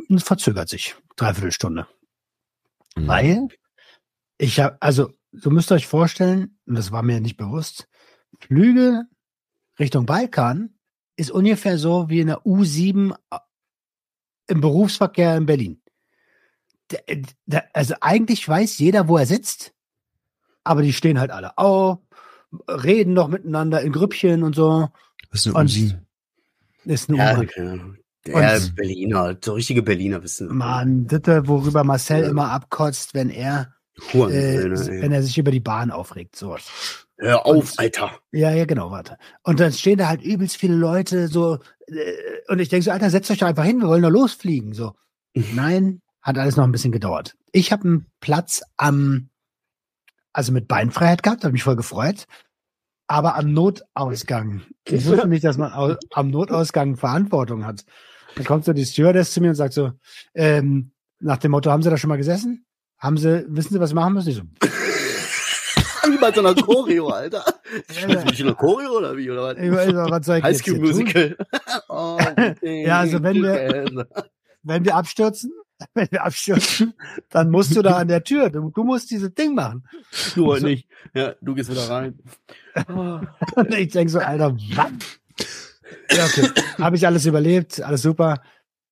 [0.08, 0.94] und verzögert sich.
[1.16, 1.86] Dreiviertel Stunde.
[2.96, 3.08] Mhm.
[3.08, 3.48] Weil
[4.38, 7.88] ich habe, also, du müsst euch vorstellen, und das war mir nicht bewusst,
[8.40, 9.04] Flüge
[9.78, 10.74] Richtung Balkan
[11.16, 13.14] ist ungefähr so wie in der U7
[14.46, 15.82] im Berufsverkehr in Berlin.
[17.72, 19.72] Also eigentlich weiß jeder, wo er sitzt,
[20.64, 21.98] aber die stehen halt alle auf,
[22.68, 24.88] reden noch miteinander in Grüppchen und so.
[25.30, 25.96] Das ist eine Und Uzi.
[26.86, 27.96] Ist eine Ja, Ahnung.
[28.26, 30.48] Der Und- Berliner, so richtige Berliner wissen.
[30.56, 33.74] Mann, das, worüber Marcel immer abkotzt, wenn er,
[34.12, 36.34] äh, wenn er sich über die Bahn aufregt.
[36.36, 36.56] So.
[37.18, 38.12] Hör auf, und- Alter.
[38.32, 39.18] Ja, ja, genau, warte.
[39.42, 42.12] Und dann stehen da halt übelst viele Leute so, äh,
[42.48, 44.72] und ich denke so, Alter, setzt euch doch einfach hin, wir wollen doch losfliegen.
[44.72, 44.94] So.
[45.54, 47.36] Nein, hat alles noch ein bisschen gedauert.
[47.52, 49.28] Ich habe einen Platz am,
[50.32, 52.24] also mit Beinfreiheit gehabt, habe mich voll gefreut,
[53.06, 54.62] aber am Notausgang.
[54.86, 57.84] Ich wusste nicht, dass man am Notausgang Verantwortung hat.
[58.36, 59.92] Dann kommt so die Stewardess zu mir und sagt so,
[60.34, 60.90] ähm,
[61.20, 62.66] nach dem Motto, haben Sie da schon mal gesessen?
[62.98, 64.28] Haben Sie, wissen Sie, was Sie machen müssen?
[64.30, 64.42] Ich so,
[66.10, 67.44] Wie bei so einer Choreo, Alter.
[67.90, 69.30] Spielst du nicht in einer Choreo oder wie?
[69.30, 69.58] Oder was?
[69.58, 70.66] ich weiß auch, was soll ich High?
[70.78, 71.36] Musical.
[71.88, 72.18] oh,
[72.62, 74.06] Ja, also wenn wir-
[74.66, 75.52] wenn wir abstürzen,
[75.94, 76.94] wenn wir abstürzen,
[77.30, 79.86] dann musst du da an der Tür, du, du musst dieses Ding machen.
[80.34, 80.88] Du heute nicht.
[81.14, 82.18] Ja, du gehst wieder rein.
[83.54, 84.90] Und ich denke so, Alter, was?
[86.10, 86.50] Ja, okay.
[86.78, 88.40] Habe ich alles überlebt, alles super.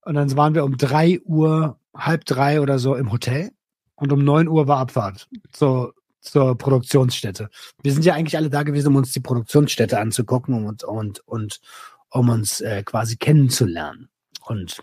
[0.04, 3.52] Und dann waren wir um drei Uhr, halb drei oder so im Hotel.
[3.94, 5.28] Und um neun Uhr war Abfahrt.
[5.54, 7.50] So zur Produktionsstätte.
[7.82, 11.60] Wir sind ja eigentlich alle da gewesen, um uns die Produktionsstätte anzugucken und, und, und
[12.10, 14.08] um uns äh, quasi kennenzulernen.
[14.46, 14.82] Und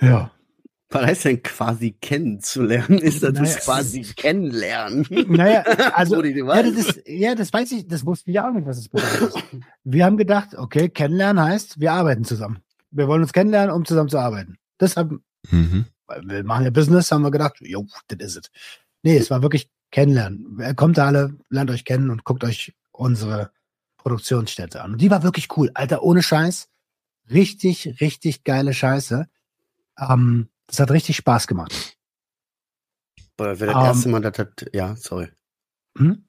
[0.00, 0.30] ja.
[0.92, 2.98] Was heißt denn quasi kennenzulernen?
[2.98, 5.06] Ist das Naja, quasi kennenlernen?
[5.28, 5.60] Naja,
[5.94, 6.74] also ja, das weiß.
[6.74, 9.34] ist, ja, das weiß ich, das wussten wir auch nicht, was es bedeutet.
[9.84, 12.58] Wir haben gedacht, okay, kennenlernen heißt, wir arbeiten zusammen.
[12.90, 14.56] Wir wollen uns kennenlernen, um zusammen zu arbeiten.
[14.78, 15.84] Das haben, Mhm.
[16.06, 18.50] weil wir machen ja Business, haben wir gedacht, jo, das ist es.
[19.04, 20.74] Nee, es war wirklich kennenlernen.
[20.74, 23.52] Kommt da alle, lernt euch kennen und guckt euch unsere
[23.98, 24.92] Produktionsstätte an.
[24.94, 25.70] Und die war wirklich cool.
[25.74, 26.68] Alter, ohne Scheiß.
[27.30, 29.28] Richtig, richtig geile Scheiße.
[30.00, 31.96] Ähm, das hat richtig Spaß gemacht.
[33.36, 33.86] Boah, wäre das Ähm.
[33.86, 35.28] erste Mal, dass das, ja, sorry.
[35.96, 36.24] Hm?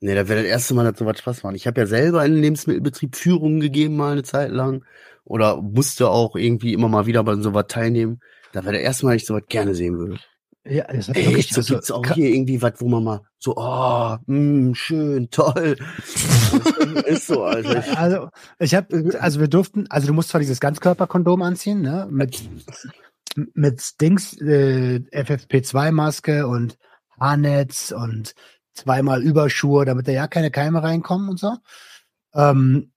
[0.00, 1.56] Nee, da wäre das erste Mal, dass sowas Spaß macht.
[1.56, 4.84] Ich habe ja selber in Lebensmittelbetrieb Führungen gegeben, mal eine Zeit lang.
[5.24, 8.20] Oder musste auch irgendwie immer mal wieder bei sowas teilnehmen.
[8.52, 10.18] Da wäre das erste Mal, dass ich sowas gerne sehen würde.
[10.64, 13.54] Ja, das hat Echt, so also, gibt's auch hier irgendwie was, wo man mal so,
[13.56, 15.76] oh, mh, schön, toll.
[17.06, 17.80] ist so, Alter.
[17.80, 18.28] Ich, Also,
[18.58, 22.42] ich habe, also wir durften, also du musst zwar dieses Ganzkörperkondom anziehen, ne, mit,
[23.36, 26.78] mit Dings, äh, FFP2-Maske und
[27.18, 28.34] Haarnetz und
[28.74, 31.56] zweimal Überschuhe, damit da ja keine Keime reinkommen und so.
[32.34, 32.92] Ähm,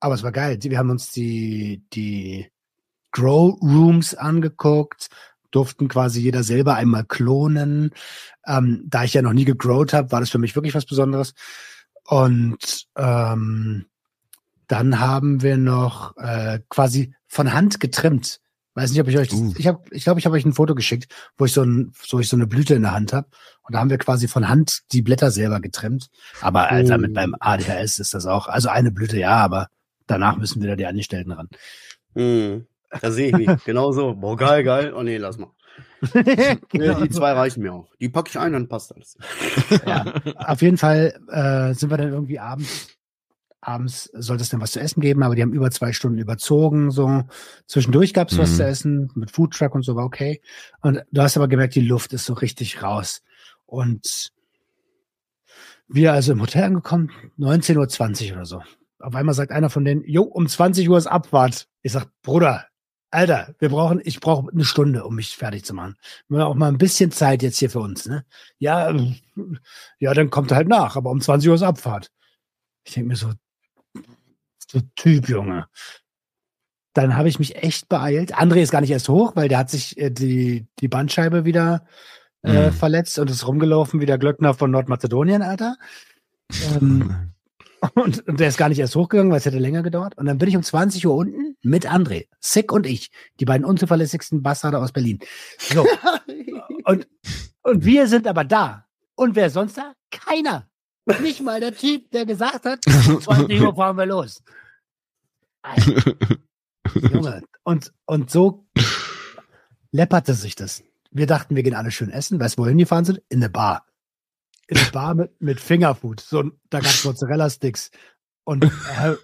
[0.00, 0.58] aber es war geil.
[0.60, 2.50] Wir haben uns die, die
[3.12, 5.08] Grow Rooms angeguckt,
[5.50, 7.92] durften quasi jeder selber einmal klonen.
[8.46, 11.34] Ähm, da ich ja noch nie gegrowt habe, war das für mich wirklich was Besonderes.
[12.04, 13.86] Und ähm,
[14.66, 18.40] dann haben wir noch äh, quasi von Hand getrimmt.
[18.74, 19.52] Weiß nicht, ob ich euch, das, Uh.
[19.58, 22.20] ich habe, ich glaube, ich habe euch ein Foto geschickt, wo ich so ein, so
[22.20, 23.28] ich so eine Blüte in der Hand habe.
[23.62, 26.08] Und da haben wir quasi von Hand die Blätter selber getrimmt.
[26.40, 26.98] Aber Alter, Oh.
[26.98, 29.68] mit beim ADHS ist das auch, also eine Blüte ja, aber
[30.06, 31.48] danach müssen wieder die Angestellten ran.
[32.14, 32.66] Hm,
[33.00, 33.48] da sehe ich mich.
[33.64, 34.14] Genau so.
[34.14, 34.92] Boah, geil, geil.
[34.96, 35.50] Oh nee, lass mal.
[36.70, 37.88] Genau die zwei reichen mir auch.
[38.00, 39.16] Die packe ich ein, dann passt alles.
[39.86, 42.88] ja, auf jeden Fall äh, sind wir dann irgendwie abends.
[43.64, 46.90] Abends sollte es dann was zu essen geben, aber die haben über zwei Stunden überzogen.
[46.90, 47.22] So
[47.66, 48.56] zwischendurch gab es was Mhm.
[48.56, 50.42] zu essen mit Foodtruck und so war okay.
[50.80, 53.22] Und du hast aber gemerkt, die Luft ist so richtig raus.
[53.64, 54.32] Und
[55.88, 58.62] wir also im Hotel angekommen, 19.20 Uhr oder so.
[58.98, 61.68] Auf einmal sagt einer von denen, jo, um 20 Uhr ist Abfahrt.
[61.82, 62.66] Ich sag, Bruder,
[63.10, 65.96] Alter, wir brauchen, ich brauche eine Stunde, um mich fertig zu machen.
[66.28, 68.24] Wir haben auch mal ein bisschen Zeit jetzt hier für uns, ne?
[68.58, 68.92] Ja,
[69.98, 72.10] ja, dann kommt er halt nach, aber um 20 Uhr ist Abfahrt.
[72.84, 73.32] Ich denke mir so,
[74.72, 75.66] so Typ, Junge.
[76.94, 78.34] Dann habe ich mich echt beeilt.
[78.34, 81.86] André ist gar nicht erst hoch, weil der hat sich äh, die, die Bandscheibe wieder
[82.42, 82.72] äh, Mhm.
[82.72, 85.76] verletzt und ist rumgelaufen wie der Glöckner von Nordmazedonien, Alter.
[86.74, 87.32] Ähm,
[87.94, 90.18] und, und der ist gar nicht erst hochgegangen, weil es hätte länger gedauert.
[90.18, 93.64] Und dann bin ich um 20 Uhr unten mit André, Sick und ich, die beiden
[93.64, 95.20] unzuverlässigsten Bastarde aus Berlin.
[95.58, 95.86] So.
[96.84, 97.06] und,
[97.62, 98.86] und wir sind aber da.
[99.14, 99.92] Und wer sonst da?
[100.10, 100.66] Keiner.
[101.20, 104.42] Nicht mal der Typ, der gesagt hat, um 20 Uhr fahren wir los.
[105.62, 106.16] Alter,
[106.94, 107.42] Junge.
[107.64, 108.66] Und, und so
[109.92, 110.82] läpperte sich das.
[111.10, 112.40] Wir dachten, wir gehen alle schön essen.
[112.40, 113.22] Weißt du, wohin die fahren sind?
[113.28, 113.86] In eine Bar.
[114.66, 116.20] In eine Bar mit, mit Fingerfood.
[116.20, 117.90] So, da gab es Mozzarella-Sticks
[118.44, 119.14] und äh,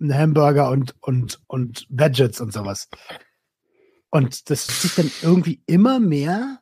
[0.00, 2.88] einen Hamburger und, und, und Veggies und sowas.
[4.10, 6.58] Und das hat sich dann irgendwie immer mehr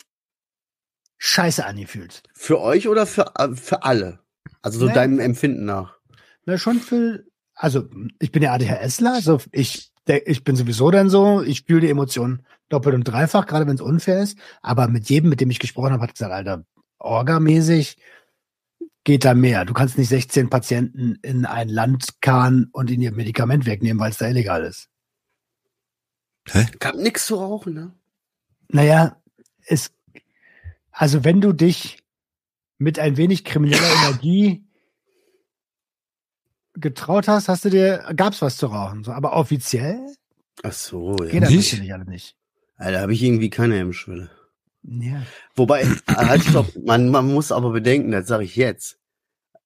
[1.18, 2.22] scheiße angefühlt.
[2.32, 4.20] Für euch oder für, äh, für alle?
[4.62, 4.94] Also so Nee.
[4.94, 5.98] deinem Empfinden nach.
[6.46, 7.24] Na, schon für,
[7.60, 7.86] also
[8.18, 12.42] ich bin ja ADHSler, also ich, ich bin sowieso dann so, ich fühle die Emotionen
[12.70, 14.38] doppelt und dreifach, gerade wenn es unfair ist.
[14.62, 16.64] Aber mit jedem, mit dem ich gesprochen habe, hat gesagt, Alter,
[16.98, 17.98] orgamäßig
[19.04, 19.66] geht da mehr.
[19.66, 24.10] Du kannst nicht 16 Patienten in ein Land karren und ihnen ihr Medikament wegnehmen, weil
[24.10, 24.88] es da illegal ist.
[26.78, 27.94] Gab nix zu rauchen, ne?
[28.68, 29.20] Naja,
[29.66, 29.92] es,
[30.90, 32.02] also wenn du dich
[32.78, 34.64] mit ein wenig krimineller Energie
[36.74, 39.04] getraut hast, hast du dir, gab's was zu rauchen.
[39.04, 40.06] So, aber offiziell
[40.62, 41.26] Ach so, ja.
[41.26, 41.72] geht das Nicht?
[41.72, 42.36] natürlich alle nicht.
[42.78, 44.30] Da habe ich irgendwie keine Hemmschwelle.
[44.82, 45.22] Ja.
[45.54, 48.98] Wobei, halt stopp, man, man muss aber bedenken, das sage ich jetzt.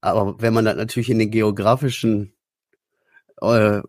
[0.00, 2.34] Aber wenn man das natürlich in den geografischen
[3.40, 3.80] äh,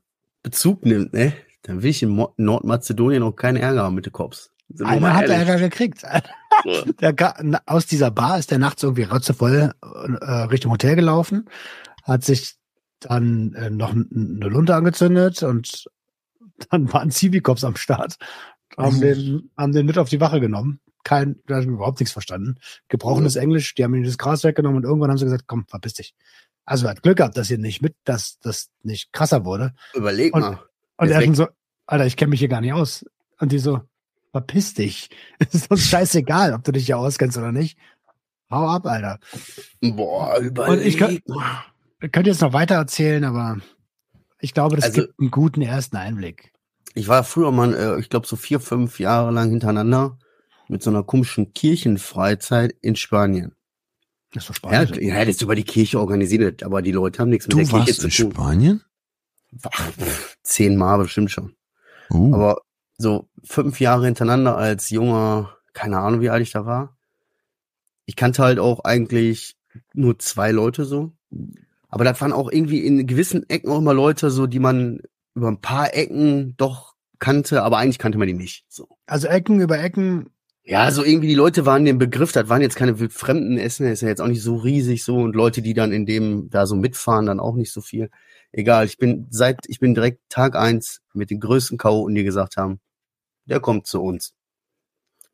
[0.44, 4.14] Bezug nimmt, ne, dann will ich in Mo Nordmazedonien auch keinen Ärger haben mit den
[4.14, 4.52] Cops.
[4.70, 5.28] Sind Einer hat.
[5.28, 6.04] Ärger gekriegt.
[7.02, 7.14] Der,
[7.66, 11.50] aus dieser Bar ist der nachts irgendwie rotzevoll äh, Richtung Hotel gelaufen,
[12.04, 12.56] hat sich
[13.00, 15.86] dann äh, noch eine Lunte angezündet und
[16.70, 18.18] dann waren Zivilcops am Start.
[18.78, 20.80] Haben den, haben den mit auf die Wache genommen.
[21.04, 22.56] Kein, da hat überhaupt nichts verstanden.
[22.90, 25.94] Gebrochenes Englisch, die haben ihm das Gras weggenommen und irgendwann haben sie gesagt, komm, verpiss
[25.94, 26.16] dich.
[26.66, 29.74] Also er hat Glück gehabt, dass hier nicht mit, dass das nicht krasser wurde.
[29.94, 30.60] Überleg Und- mal.
[30.98, 31.48] Und er schon so,
[31.86, 33.06] Alter, ich kenne mich hier gar nicht aus.
[33.38, 33.82] Und die so,
[34.32, 35.10] verpiss dich.
[35.40, 37.78] Es ist uns scheißegal, ob du dich hier auskennst oder nicht.
[38.50, 39.20] Hau ab, Alter.
[39.82, 41.24] Boah, Und ich kann, ich
[42.12, 43.58] könnte jetzt noch weiter erzählen, aber
[44.40, 46.52] ich glaube, das Also- gibt einen guten ersten Einblick.
[46.94, 50.18] Ich war früher mal, äh, ich glaube, so vier, fünf Jahre lang hintereinander
[50.70, 53.54] mit so einer komischen Kirchenfreizeit in Spanien.
[54.34, 55.04] Das ist doch Ja, spannend.
[55.04, 57.66] ja, das ist über die Kirche organisiert, aber die Leute haben nichts mit Du der
[57.68, 58.32] Kirche warst zu in tun.
[58.32, 58.84] Spanien?
[59.72, 61.56] Ach, pff, Zehnmal bestimmt schon.
[62.10, 62.34] Oh.
[62.34, 62.62] Aber
[62.98, 66.98] so fünf Jahre hintereinander als junger, keine Ahnung, wie alt ich da war.
[68.06, 69.56] Ich kannte halt auch eigentlich
[69.94, 71.12] nur zwei Leute so.
[71.96, 75.00] Aber das waren auch irgendwie in gewissen Ecken auch immer Leute so, die man
[75.34, 78.66] über ein paar Ecken doch kannte, aber eigentlich kannte man die nicht.
[78.68, 78.90] So.
[79.06, 80.30] Also Ecken über Ecken.
[80.66, 83.94] Ja, so irgendwie die Leute waren dem Begriff, das waren jetzt keine wildfremden Essen, der
[83.94, 86.66] ist ja jetzt auch nicht so riesig so und Leute, die dann in dem da
[86.66, 88.10] so mitfahren, dann auch nicht so viel.
[88.52, 92.10] Egal, ich bin seit, ich bin direkt Tag eins mit den größten K.O.
[92.10, 92.82] die gesagt haben,
[93.46, 94.34] der kommt zu uns.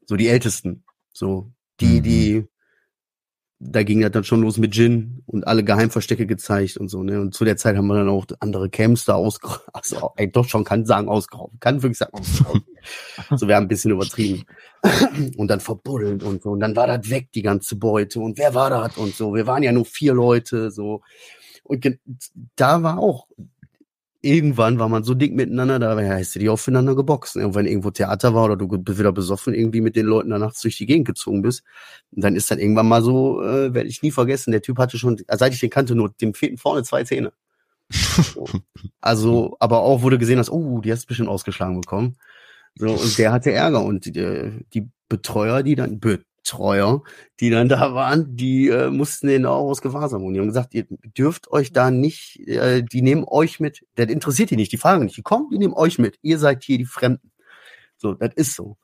[0.06, 0.84] So die Ältesten.
[1.12, 2.04] So, die, Mhm.
[2.04, 2.46] die,
[3.64, 7.22] da ging das dann schon los mit Gin und alle Geheimverstecke gezeigt und so, ne.
[7.22, 9.62] Und zu der Zeit haben wir dann auch andere Camps da ausgeraubt.
[9.74, 11.60] Also, ey, doch schon kann sagen ausgeraubt.
[11.60, 12.64] Kann wirklich sagen ausgeraubt.
[13.36, 14.44] so, wir haben ein bisschen übertrieben.
[15.38, 16.52] und dann verbuddelt und so.
[16.52, 18.20] Und dann war das weg, die ganze Beute.
[18.20, 19.34] Und wer war das und so.
[19.34, 21.02] Wir waren ja nur vier Leute, so.
[21.64, 21.88] Und
[22.56, 23.28] da war auch,
[24.22, 27.36] irgendwann war man so dick miteinander, da hast du die aufeinander geboxt.
[27.36, 27.48] ne?
[27.48, 30.38] Und wenn irgendwo Theater war oder du bist wieder besoffen irgendwie mit den Leuten da
[30.38, 31.64] nachts durch die Gegend gezogen bist,
[32.12, 35.18] dann ist dann irgendwann mal so, äh, werde ich nie vergessen, der Typ hatte schon,
[35.28, 37.34] äh, seit ich den kannte, nur dem fehlten vorne zwei Zähne.
[37.90, 38.46] So.
[39.04, 42.18] Also, aber auch wurde gesehen, dass, oh, die hast du bestimmt ausgeschlagen bekommen.
[42.76, 46.00] So, und der hatte Ärger und die, äh, die Betreuer, die dann,
[46.44, 47.04] Betreuer,
[47.40, 50.34] die dann da waren, die äh, mussten den auch aus Gewahrsam holen.
[50.34, 50.86] Die haben gesagt, ihr
[51.18, 53.86] dürft euch da nicht, äh, die nehmen euch mit.
[53.96, 55.18] Das interessiert die nicht, die fragen nicht.
[55.18, 56.18] Die kommen, die nehmen euch mit.
[56.22, 57.32] Ihr seid hier die Fremden.
[57.98, 58.78] So, das ist so.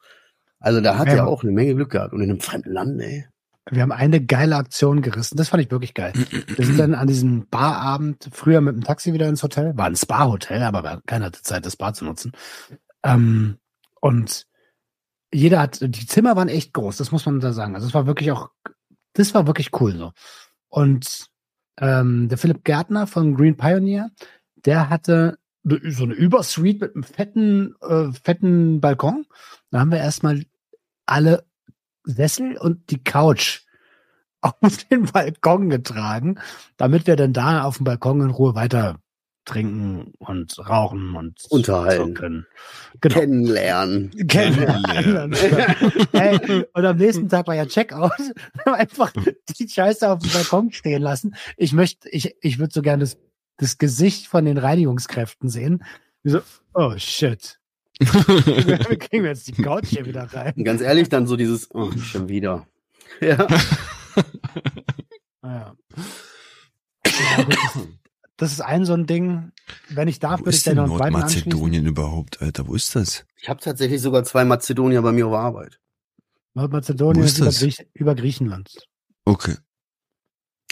[0.59, 1.15] Also da hat Ja.
[1.15, 2.13] er auch eine Menge Glück gehabt.
[2.13, 3.25] Und in einem fremden Land, ey.
[3.69, 5.35] Wir haben eine geile Aktion gerissen.
[5.35, 6.13] Das fand ich wirklich geil.
[6.55, 9.77] Wir sind dann an diesem Barabend früher mit dem Taxi wieder ins Hotel.
[9.77, 12.31] War ein Spa-Hotel, aber keiner hatte Zeit, das Bar zu nutzen.
[13.03, 13.57] Ähm,
[13.99, 14.46] und
[15.33, 17.75] jeder hat, die Zimmer waren echt groß, das muss man da sagen.
[17.75, 18.49] Also es war wirklich auch,
[19.13, 20.11] das war wirklich cool so.
[20.69, 21.27] Und
[21.79, 24.09] ähm, der Philipp Gärtner von Green Pioneer,
[24.55, 29.25] der hatte so eine Übersuite mit einem fetten, äh, fetten Balkon.
[29.69, 30.45] Da haben wir erstmal
[31.05, 31.45] alle
[32.03, 33.61] Sessel und die Couch
[34.41, 36.39] auf den Balkon getragen,
[36.77, 38.99] damit wir dann da auf dem Balkon in Ruhe weiter
[39.47, 42.07] trinken und rauchen und Unterhalten.
[42.07, 42.45] so können.
[43.01, 43.15] Genau.
[43.15, 44.11] Kennenlernen.
[44.27, 45.33] Kennenlernen.
[46.11, 48.11] hey, und am nächsten Tag war ja Checkout.
[48.63, 49.13] Wir einfach
[49.57, 51.35] die Scheiße auf dem Balkon stehen lassen.
[51.55, 53.17] Ich möchte, ich, ich würde so gerne das,
[53.57, 55.83] das Gesicht von den Reinigungskräften sehen.
[56.23, 56.41] Wie so,
[56.73, 57.59] oh shit.
[57.99, 60.53] Wie kriegen wir jetzt die Couch hier wieder rein?
[60.63, 62.67] Ganz ehrlich, dann so dieses, oh, schon wieder.
[63.21, 63.47] Ja.
[65.41, 65.73] Ah,
[67.03, 67.45] Ja.
[68.37, 69.51] Das, ist, ein so ein Ding.
[69.89, 70.77] Wenn ich darf, Wo würde ich denn.
[70.77, 72.67] Nordmazedonien überhaupt, Alter?
[72.67, 73.25] Wo ist das?
[73.35, 75.79] Ich habe tatsächlich sogar zwei Mazedonier bei mir auf Arbeit.
[76.53, 78.71] Nordmazedonien Wo ist ist über, über Griechenland.
[79.25, 79.55] Okay.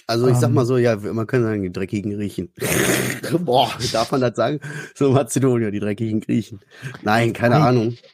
[0.08, 0.54] Also ich sag Ähm.
[0.54, 2.54] mal so, ja, man kann sagen, die dreckigen Griechen.
[3.40, 4.60] Boah, darf man das sagen?
[4.94, 6.60] So Mazedonier, die dreckigen Griechen.
[7.02, 7.68] Nein, keine Nein.
[7.68, 7.98] Ahnung.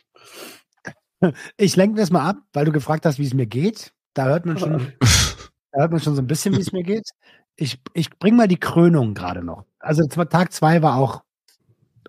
[1.56, 3.94] Ich lenke das mal ab, weil du gefragt hast, wie es mir geht.
[4.16, 4.92] Da hört man schon,
[5.72, 7.08] da hört man schon so ein bisschen, wie es mir geht.
[7.56, 9.66] Ich, ich bring mal die Krönung gerade noch.
[9.80, 11.24] Also Tag zwei war auch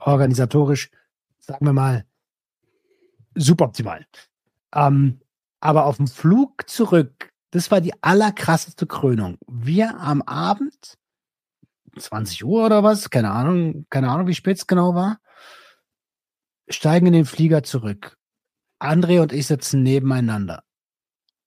[0.01, 0.91] organisatorisch,
[1.41, 2.05] sagen wir mal,
[3.35, 4.07] suboptimal.
[4.75, 5.21] Ähm,
[5.61, 9.39] aber auf dem Flug zurück, das war die allerkrasseste Krönung.
[9.47, 10.99] Wir am Abend,
[11.99, 15.19] 20 Uhr oder was, keine Ahnung, keine Ahnung, wie spät es genau war,
[16.69, 18.17] steigen in den Flieger zurück.
[18.81, 20.65] André und ich sitzen nebeneinander.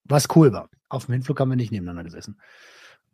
[0.04, 0.70] Was cool war.
[0.88, 2.40] Auf dem Hinflug haben wir nicht nebeneinander gesessen.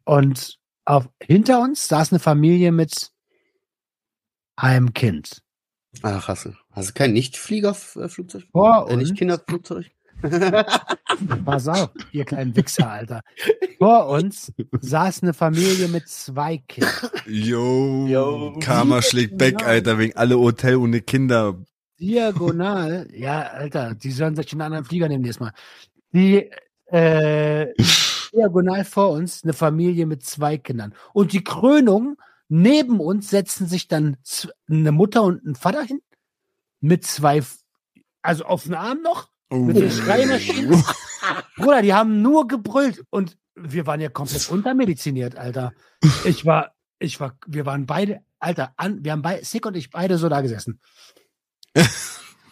[0.04, 3.10] Und auf, hinter uns saß eine Familie mit
[4.56, 5.42] einem Kind.
[6.02, 8.44] Ach, hast du, hast du kein Nicht-Flieger-Flugzeug?
[8.52, 9.90] Vor Äh, nicht uns, Kinderflugzeug?
[11.44, 13.22] pass auf, ihr kleinen Wichser, Alter.
[13.78, 16.92] Vor uns saß eine Familie mit zwei Kindern.
[17.26, 18.58] Yo, Yo.
[18.60, 21.60] Karma schlägt back, Alter, wegen alle Hotel ohne Kinder.
[21.98, 25.52] Diagonal, ja, Alter, die sollen sich einen anderen Flieger nehmen diesmal.
[26.12, 26.50] Die,
[26.86, 27.72] äh,
[28.32, 30.94] diagonal vor uns eine Familie mit zwei Kindern.
[31.12, 32.16] Und die Krönung,
[32.48, 34.16] neben uns setzen sich dann
[34.68, 36.00] eine Mutter und ein Vater hin.
[36.80, 37.42] Mit zwei,
[38.22, 39.28] also auf den Arm noch.
[39.50, 40.82] Mit den Schreimaschinen.
[41.56, 43.04] Bruder, die haben nur gebrüllt.
[43.10, 45.72] Und wir waren ja komplett untermediziniert, Alter.
[46.24, 49.90] Ich war, ich war, wir waren beide, Alter, an, wir haben beide, Sick und ich
[49.90, 50.80] beide so da gesessen.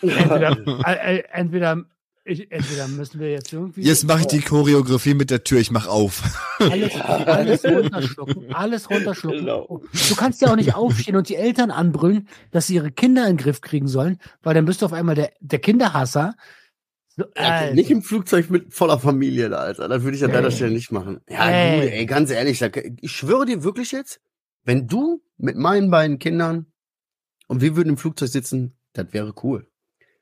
[0.03, 1.85] Entweder, äh, äh, entweder
[2.25, 3.81] Ich, entweder müssen wir jetzt irgendwie.
[3.83, 6.23] Jetzt mache ich die Choreografie mit der Tür, ich mach auf.
[6.59, 9.41] alles, alles runterschlucken, alles runterschlucken.
[9.41, 9.83] Genau.
[10.09, 13.37] Du kannst ja auch nicht aufstehen und die Eltern anbrüllen, dass sie ihre Kinder in
[13.37, 16.35] den Griff kriegen sollen, weil dann bist du auf einmal der, der Kinderhasser.
[17.17, 19.89] So, Alter, nicht im Flugzeug mit voller Familie, da, Alter.
[19.89, 20.53] Das würde ich an deiner Ey.
[20.53, 21.21] Stelle nicht machen.
[21.29, 21.81] Ja, Ey.
[21.81, 22.63] du, ey, ganz ehrlich,
[23.01, 24.21] ich schwöre dir wirklich jetzt,
[24.65, 26.67] wenn du mit meinen beiden Kindern
[27.49, 29.70] und wir würden im Flugzeug sitzen, das wäre cool.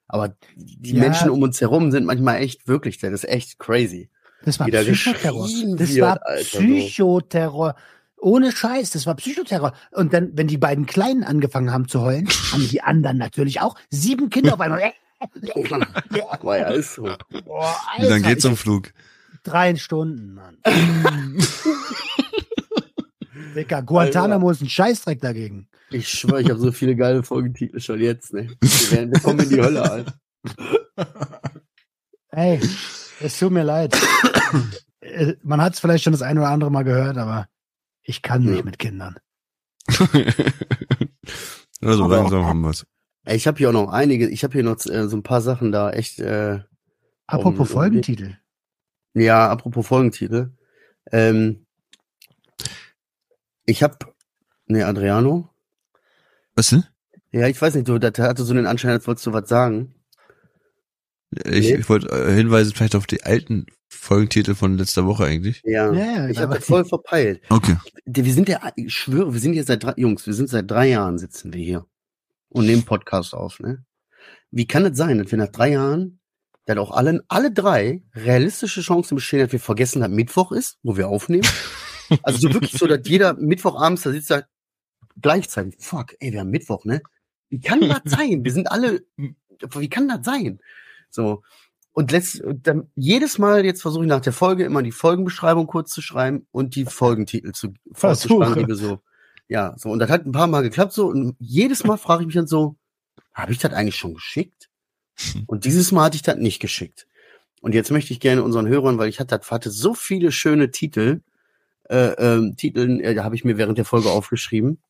[0.08, 1.00] Aber die Ja.
[1.00, 4.08] Menschen um uns herum sind manchmal echt wirklich, das ist echt crazy.
[4.44, 5.48] das war wie da Psychoterror.
[5.76, 6.58] Das wird, war Alter.
[6.58, 7.74] Psychoterror.
[8.20, 9.74] Ohne Scheiß, das war Psychoterror.
[9.92, 13.76] Und dann, wenn die beiden Kleinen angefangen haben zu heulen, haben die anderen natürlich auch
[13.90, 14.92] sieben Kinder auf einmal.
[16.30, 17.02] Aber ja, ist so.
[17.44, 18.92] Boah, Wie lange Alter, geht's zum Flug?
[19.42, 20.58] Drei Stunden, Mann.
[23.54, 25.68] Dicker, Guantanamo ist ein Scheißdreck dagegen.
[25.90, 28.48] Ich schwöre, ich habe so viele geile Folgentitel schon jetzt, ne?
[28.60, 30.14] Wir, werden, wir kommen in die Hölle, Alter.
[32.30, 32.60] Ey,
[33.20, 33.96] es tut mir leid.
[35.00, 37.48] Äh, Man hat es vielleicht schon das ein oder andere Mal gehört, aber
[38.02, 38.64] ich kann nicht Ja.
[38.64, 39.16] mit Kindern.
[41.80, 42.84] Also Aber- langsam haben wir's.
[43.24, 45.40] Ey, Ich habe hier auch noch einige, ich habe hier noch äh, so ein paar
[45.40, 46.60] Sachen da echt, äh,
[47.26, 48.36] Apropos Um- um- Folgentitel.
[49.14, 50.50] ja, apropos Folgentitel.
[51.12, 51.66] Ähm,
[53.68, 53.96] ich habe,
[54.66, 55.50] ne, Adriano.
[56.54, 56.84] Was denn?
[57.30, 59.94] Ja, ich weiß nicht, du, das hatte so den Anschein, als wolltest du was sagen.
[61.30, 61.74] Ich, Nee.
[61.76, 65.60] ich wollte äh, hinweisen vielleicht auf die alten Folgentitel von letzter Woche eigentlich.
[65.64, 65.92] Ja.
[65.92, 67.42] Ja, ja, ich aber- habe das voll verpeilt.
[67.50, 67.76] Okay.
[68.06, 70.88] Wir sind ja, ich schwöre, wir sind hier seit drei, Jungs, wir sind seit drei
[70.88, 71.86] Jahren sitzen wir hier
[72.48, 73.84] und nehmen Podcast auf, ne?
[74.50, 76.20] Wie kann es sein, dass wir nach drei Jahren,
[76.64, 80.96] dass auch alle, alle drei realistische Chancen bestehen, dass wir vergessen, dass Mittwoch ist, wo
[80.96, 81.46] wir aufnehmen?
[82.22, 84.42] Also so wirklich so, dass jeder Mittwochabends da sitzt, da
[85.20, 87.02] gleichzeitig, fuck, ey, wir haben Mittwoch, ne?
[87.50, 88.44] Wie kann das sein?
[88.44, 90.60] Wir sind alle, wie kann das sein?
[91.10, 91.42] So.
[91.92, 95.66] Und letzt, und dann jedes Mal jetzt versuche ich nach der Folge immer die Folgenbeschreibung
[95.66, 97.74] kurz zu schreiben und die Folgentitel zu
[98.68, 99.00] wir so.
[99.48, 99.90] Ja, so.
[99.90, 101.06] Und das hat ein paar Mal geklappt so.
[101.06, 102.76] Und jedes Mal frage ich mich dann so,
[103.32, 104.68] habe ich das eigentlich schon geschickt?
[105.46, 107.06] Und dieses Mal hatte ich das nicht geschickt.
[107.60, 111.22] Und jetzt möchte ich gerne unseren Hörern, weil ich hatte, hatte so viele schöne Titel,
[111.88, 114.82] äh, ähm, Titel, äh, da habe ich mir während der Folge aufgeschrieben.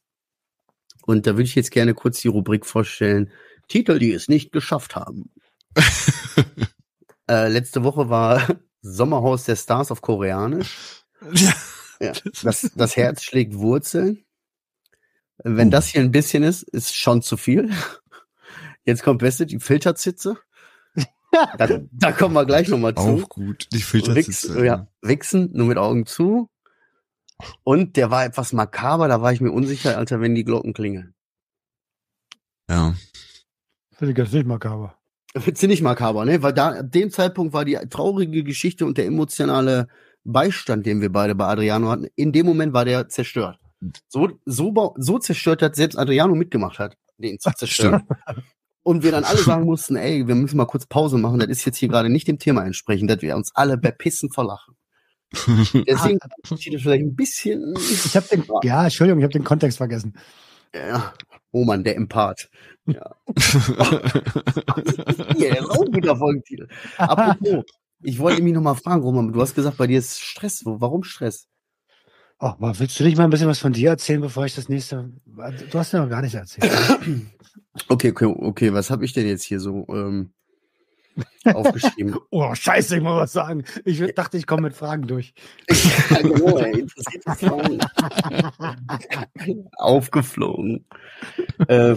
[1.06, 3.30] Und da würde ich jetzt gerne kurz die Rubrik vorstellen.
[3.68, 5.30] Titel, die es nicht geschafft haben.
[7.30, 8.42] Äh, letzte Woche war
[8.80, 11.04] Sommerhaus der Stars auf Koreanisch.
[11.32, 11.52] Ja.
[12.00, 12.12] Ja.
[12.42, 14.24] Das, das Herz schlägt Wurzeln.
[15.44, 17.70] Wenn das hier ein bisschen ist, ist schon zu viel.
[18.84, 20.38] Jetzt kommt Beste, die Filterzitze.
[21.58, 23.00] Da, da kommen wir gleich nochmal zu.
[23.00, 23.68] Auch gut.
[23.72, 24.48] Die Filtersitze.
[24.48, 26.48] Wichsen, ja, Wichsen, nur mit Augen zu.
[27.64, 31.14] Und der war etwas makaber, da war ich mir unsicher, Alter, wenn die Glocken klingeln.
[32.68, 32.94] ja.
[33.98, 34.96] Finde ich jetzt nicht makaber.
[35.54, 36.42] Ziemlich makaber, ne?
[36.42, 39.88] Weil da, ab dem Zeitpunkt war die traurige Geschichte und der emotionale
[40.24, 43.58] Beistand, den wir beide bei Adriano hatten, in dem Moment war der zerstört.
[44.08, 48.06] So, so, so zerstört, dass selbst Adriano mitgemacht hat, den zu zerstören.
[48.82, 51.64] Und wir dann alle sagen mussten, ey, wir müssen mal kurz Pause machen, das ist
[51.64, 54.77] jetzt hier gerade nicht dem Thema entsprechend, dass wir uns alle bepissen verlachen.
[55.86, 60.14] Deswegen das vielleicht ein bisschen, Ich habe den, ja, Entschuldigung, ich habe den Kontext vergessen.
[60.74, 61.12] ja,
[61.52, 62.48] oh Mann, der Empath.
[62.86, 63.14] Ja.
[65.36, 66.68] Ja, der ist auch ein guter Folgentitel.
[66.96, 67.64] Apropos,
[68.02, 70.62] ich wollte mich noch mal fragen, Roman, du hast gesagt, bei dir ist Stress.
[70.64, 71.46] Warum Stress?
[72.40, 74.68] Oh, mal, willst du nicht mal ein bisschen was von dir erzählen, bevor ich das
[74.68, 75.12] nächste.
[75.26, 76.70] Du hast ja noch gar nicht erzählt.
[77.86, 80.32] Okay, okay, okay, was habe ich denn jetzt hier so ähm,
[81.44, 82.16] aufgeschrieben?
[82.30, 83.64] Oh, scheiße, ich muss was sagen.
[83.84, 85.34] Ich dachte, ich komme mit Fragen durch.
[86.08, 87.24] genau, ey, interessiert.
[89.76, 90.86] Aufgeflogen.
[91.68, 91.96] Äh,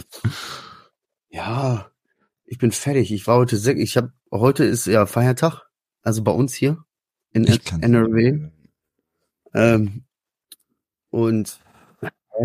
[1.30, 1.92] ja,
[2.46, 3.12] ich bin fertig.
[3.12, 5.64] Ich war heute sehr, ich habe heute ist ja Feiertag,
[6.02, 6.84] also bei uns hier
[7.34, 8.50] in NRW.
[9.54, 10.06] Ähm,
[11.10, 11.60] und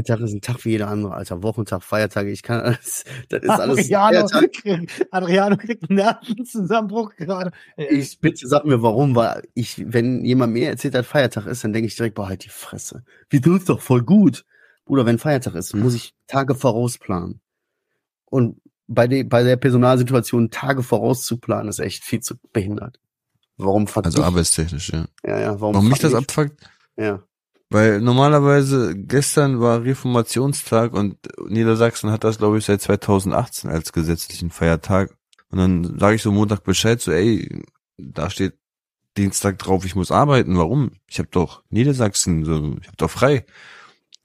[0.04, 1.42] Feiertag ist ein Tag wie jeder andere, Alter.
[1.42, 7.52] Wochentag, Feiertage, ich kann alles, das ist alles Adriano, kriegt- Adriano kriegt einen Nervenzusammenbruch gerade.
[7.76, 11.72] Ich bitte sag mir warum, weil ich, wenn jemand mir erzählt, dass Feiertag ist, dann
[11.72, 13.04] denke ich direkt, boah, halt die Fresse.
[13.30, 14.44] Wie du ist doch voll gut.
[14.84, 17.40] Bruder, wenn Feiertag ist, muss ich Tage vorausplanen.
[18.26, 23.00] Und bei, de, bei der Personalsituation Tage vorauszuplanen, ist echt viel zu behindert.
[23.56, 25.06] Warum Also arbeitstechnisch, ja.
[25.24, 26.60] ja, ja, warum, Warum mich das abfuckt?
[26.96, 27.22] Ja.
[27.76, 34.48] Weil normalerweise gestern war Reformationstag und Niedersachsen hat das, glaube ich, seit 2018 als gesetzlichen
[34.48, 35.14] Feiertag.
[35.50, 37.62] Und dann sage ich so Montag Bescheid, so ey,
[37.98, 38.54] da steht
[39.18, 40.56] Dienstag drauf, ich muss arbeiten.
[40.56, 40.92] Warum?
[41.06, 43.44] Ich habe doch Niedersachsen, so, ich habe doch frei.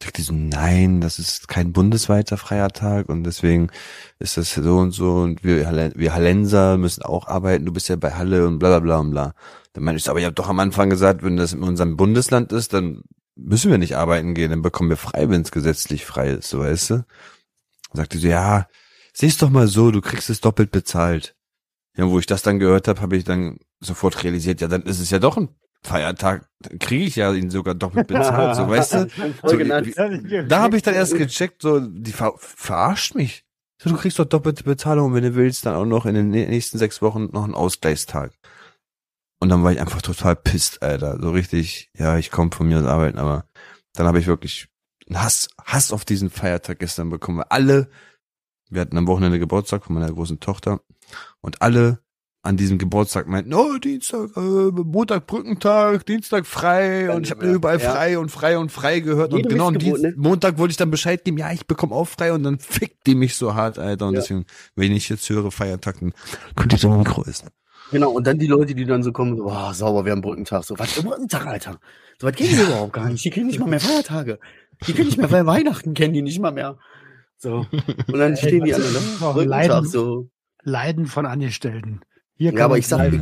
[0.01, 3.69] Sagt die so, nein, das ist kein bundesweiter freier Tag und deswegen
[4.19, 7.97] ist das so und so und wir, wir Hallenser müssen auch arbeiten, du bist ja
[7.97, 9.33] bei Halle und bla bla bla und bla.
[9.73, 11.97] Dann meinte ich so, aber ich habe doch am Anfang gesagt, wenn das in unserem
[11.97, 13.03] Bundesland ist, dann
[13.35, 16.59] müssen wir nicht arbeiten gehen, dann bekommen wir frei, wenn es gesetzlich frei ist, so
[16.59, 17.05] weißt du.
[17.93, 18.67] Sagte sie, ja,
[19.13, 21.35] sieh's doch mal so, du kriegst es doppelt bezahlt.
[21.97, 24.99] Ja, wo ich das dann gehört habe, habe ich dann sofort realisiert, ja, dann ist
[24.99, 25.49] es ja doch ein
[25.83, 29.07] Feiertag, dann kriege ich ja ihn sogar doppelt bezahlt, so weißt du.
[29.43, 29.93] So, wie-
[30.47, 33.43] da habe ich dann erst gecheckt, so, die ver verarscht mich.
[33.81, 36.31] So, du kriegst doch doppelte Bezahlung und wenn du willst, dann auch noch in den
[36.31, 38.31] nä- nächsten sechs Wochen noch einen Ausgleichstag.
[39.41, 41.17] Und dann war ich einfach total pisst, Alter.
[41.19, 43.45] So richtig, ja, ich komme von mir aus arbeiten, aber
[43.93, 44.67] dann habe ich wirklich
[45.07, 47.39] einen Hass, Hass auf diesen Feiertag gestern bekommen.
[47.39, 47.89] Weil alle,
[48.69, 50.81] wir hatten am Wochenende Geburtstag von meiner großen Tochter
[51.41, 52.03] und alle
[52.43, 57.51] an diesem Geburtstag meinten, oh, Dienstag, äh, Montag Brückentag, Dienstag frei und ich habe Ja.
[57.53, 57.91] überall Ja.
[57.91, 60.13] frei und frei und frei gehört Jede und genau am Dienst, ne?
[60.17, 63.15] Montag wollte ich dann Bescheid geben, ja, ich bekomme auch frei und dann fickt die
[63.15, 64.21] mich so hart, Alter und Ja.
[64.21, 66.13] deswegen, wenn ich jetzt höre Feiertag, dann
[66.55, 67.49] könnte ich so ein Mikro essen.
[67.91, 70.63] Genau, und dann die Leute, die dann so kommen, so, boah, sauber, wir haben Brückentag.
[70.63, 71.79] So, was für Brückentag, Alter?
[72.19, 73.23] So was kennen die überhaupt gar nicht.
[73.25, 74.39] Die kennen nicht mal mehr Feiertage.
[74.87, 76.77] Die kennen nicht mehr Fe- Weihnachten, kennen die nicht mal mehr.
[77.37, 77.65] So.
[78.07, 78.99] Und dann stehen die alle, ne?
[79.21, 79.85] Oh, Brückentag, Leiden.
[79.87, 80.29] so.
[80.63, 82.01] Leiden von Angestellten.
[82.35, 83.19] Hier Ja, aber ich sag, ich,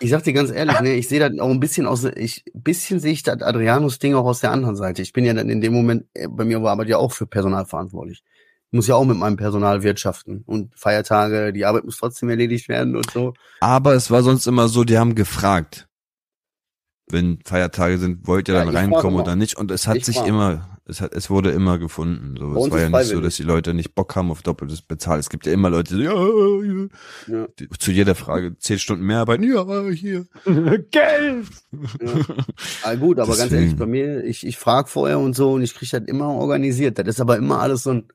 [0.00, 2.98] ich sag dir ganz ehrlich, ne, ich sehe das auch ein bisschen aus, ich, bisschen
[2.98, 5.02] sehe ich das Adrianus-Ding auch aus der anderen Seite.
[5.02, 7.26] Ich bin ja dann in dem Moment, äh, bei mir war aber ja auch für
[7.26, 8.22] Personal verantwortlich.
[8.72, 12.70] Ich muss ja auch mit meinem Personal wirtschaften und Feiertage, die Arbeit muss trotzdem erledigt
[12.70, 13.34] werden und so.
[13.60, 15.88] Aber es war sonst immer so, die haben gefragt,
[17.10, 19.58] wenn Feiertage sind, wollt ihr Ja, dann reinkommen oder nicht?
[19.58, 20.30] Und es hat Ich sich frage.
[20.30, 22.34] immer, es hat, es wurde immer gefunden.
[22.38, 25.18] So, es war ja nicht so, dass die Leute nicht Bock haben auf doppeltes Bezahl.
[25.18, 27.40] Es gibt ja immer Leute, die so, ja, ja.
[27.40, 27.48] Ja.
[27.58, 30.24] Die, zu jeder Frage zehn Stunden mehr arbeiten, ja, hier.
[30.90, 31.46] Geld!
[32.84, 33.62] Ah, gut, aber ganz Deswegen.
[33.64, 36.98] ehrlich, bei mir, ich, ich frage vorher und so und ich kriege das immer organisiert.
[36.98, 38.08] Das ist aber immer alles so ein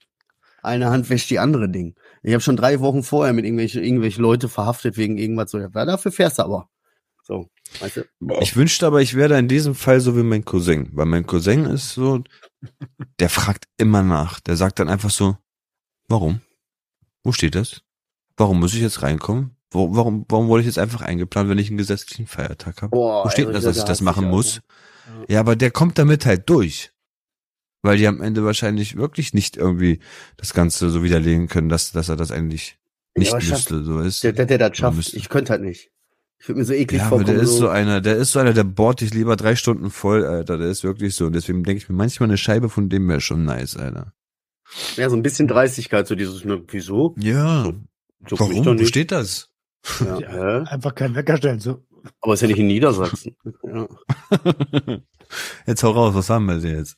[0.63, 1.95] eine Hand wäscht die andere Ding.
[2.23, 5.59] Ich habe schon drei Wochen vorher mit irgendwelche, irgendwelche Leute verhaftet wegen irgendwas so.
[5.59, 6.69] Ja, dafür fährst du aber.
[7.23, 7.49] So,
[7.81, 8.03] weißt du?
[8.39, 10.89] Ich wünschte aber, ich wäre da in diesem Fall so wie mein Cousin.
[10.93, 12.23] Weil mein Cousin ist so,
[13.19, 14.39] der fragt immer nach.
[14.39, 15.37] Der sagt dann einfach so,
[16.07, 16.41] warum?
[17.23, 17.81] Wo steht das?
[18.37, 19.57] Warum muss ich jetzt reinkommen?
[19.71, 22.95] Wo, warum, warum wurde ich jetzt einfach eingeplant, wenn ich einen gesetzlichen Feiertag habe?
[22.95, 24.61] Wo steht denn das, der dass ich das machen muss?
[25.27, 26.91] Ja, aber der kommt damit halt durch.
[27.83, 29.99] Weil die am Ende wahrscheinlich wirklich nicht irgendwie
[30.35, 32.77] das Ganze so widerlegen können, dass, dass er das eigentlich
[33.15, 34.23] Ja, nicht schafft- müsste, so ist.
[34.23, 35.17] Der, der, der das schafft, müsste.
[35.17, 35.91] ich könnte halt nicht.
[36.39, 37.35] Ich würde mir so eklig Ja, aber vorkommen.
[37.35, 39.89] der ist so, so einer, der ist so einer, der bohrt dich lieber drei Stunden
[39.89, 40.57] voll, Alter.
[40.57, 41.25] Der ist wirklich so.
[41.25, 44.13] Und deswegen denke ich mir, manchmal eine Scheibe von dem wäre schon nice, Alter.
[44.97, 47.15] ja, so ein bisschen Dreistigkeit, so dieses, ne, wieso?
[47.17, 47.63] Ja.
[47.65, 48.79] Juckt mich Warum?
[48.79, 49.49] Wo steht das?
[49.99, 50.63] Ja, hä?
[50.69, 51.59] Einfach keinen Wecker stellen.
[51.59, 51.83] So.
[52.21, 53.35] Aber ist ja nicht in Niedersachsen.
[53.63, 53.87] Ja.
[55.65, 56.97] Jetzt hau raus, was haben wir denn jetzt?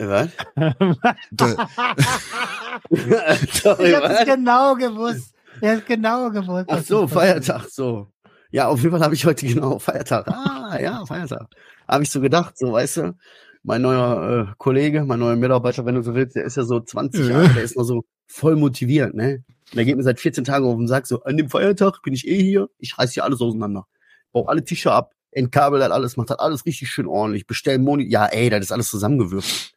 [0.00, 0.30] Was?
[3.62, 4.24] Sorry, ich hab es was?
[4.24, 5.34] genau gewusst.
[5.60, 6.66] Er hat genau gewusst.
[6.68, 7.06] Ach so.
[7.06, 8.08] Feiertag, so.
[8.50, 10.26] Ja, auf jeden Fall habe ich heute genau Feiertag.
[10.28, 11.46] Ah, ja, Feiertag.
[11.86, 13.14] Habe ich so gedacht, so, weißt du,
[13.62, 16.80] mein neuer äh, Kollege, mein neuer Mitarbeiter, wenn du so willst, der ist ja so
[16.80, 17.42] 20 Ja.
[17.42, 19.44] Jahre, der ist noch so voll motiviert, ne?
[19.70, 22.14] Und der geht mir seit 14 Tagen auf den Sack, so, an dem Feiertag bin
[22.14, 23.86] ich eh hier, ich reiß hier alles auseinander.
[24.32, 28.10] Bau alle Tische ab, entkabel das alles, macht das alles richtig schön ordentlich, bestell Monitor,
[28.10, 29.72] ja, ey, das ist alles zusammengewürfelt.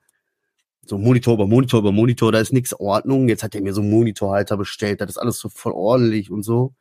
[0.86, 3.30] So Monitor über Monitor über Monitor, da ist nix Ordnung.
[3.30, 6.44] Jetzt hat er mir so einen Monitorhalter bestellt, das ist alles so voll ordentlich und
[6.44, 6.74] so.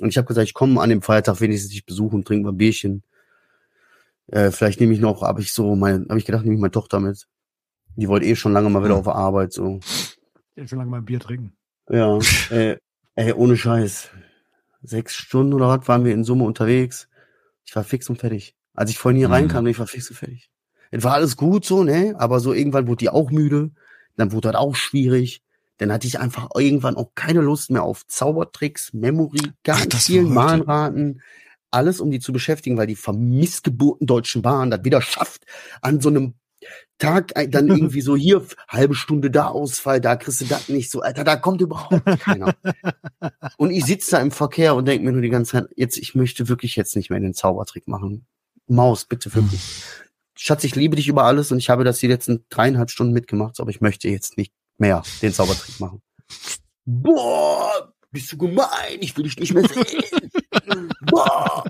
[0.00, 2.56] Und ich habe gesagt, ich komme an dem Feiertag wenigstens dich besuchen, trinken wir ein
[2.56, 3.02] Bierchen.
[4.28, 6.70] Äh, vielleicht nehme ich noch, habe ich so, mein, habe ich gedacht, nehme ich meine
[6.72, 7.26] Tochter mit.
[7.96, 9.80] Die wollte eh schon lange mal wieder auf Arbeit, so.
[10.54, 11.52] Ich will schon lange mal ein Bier trinken.
[11.90, 12.18] Ja,
[12.50, 12.76] äh,
[13.14, 14.10] ey, ohne Scheiß.
[14.82, 17.08] Sechs Stunden oder was waren wir in Summe unterwegs.
[17.64, 18.54] Ich war fix und fertig.
[18.74, 19.34] Als ich vorhin hier Mhm.
[19.34, 20.50] reinkam, ich war fix und fertig.
[20.90, 22.14] Es war alles gut so, ne?
[22.18, 23.70] Aber so irgendwann wurde die auch müde.
[24.16, 25.42] Dann wurde das auch schwierig.
[25.78, 30.32] Dann hatte ich einfach irgendwann auch keine Lust mehr auf Zaubertricks, Memory, ganz vielen.
[30.32, 31.20] Mahnraten.
[31.70, 35.44] Alles, um die zu beschäftigen, weil die vermissgeburten Deutschen Bahn das wieder schafft,
[35.82, 36.34] an so einem
[36.98, 41.02] Tag dann irgendwie so hier halbe Stunde da Ausfall, da kriegst du das nicht so,
[41.02, 42.54] Alter, da kommt überhaupt keiner.
[43.58, 46.14] und ich sitze da im Verkehr und denke mir nur die ganze Zeit, jetzt, ich
[46.14, 48.26] möchte wirklich jetzt nicht mehr den Zaubertrick machen.
[48.66, 49.60] Maus, bitte wirklich.
[50.38, 53.58] Schatz, ich liebe dich über alles und ich habe das die letzten dreieinhalb Stunden mitgemacht,
[53.58, 56.02] aber ich möchte jetzt nicht mehr den Zaubertrick machen.
[56.84, 60.90] Boah, bist du gemein, ich will dich nicht mehr sehen.
[61.00, 61.64] Boah,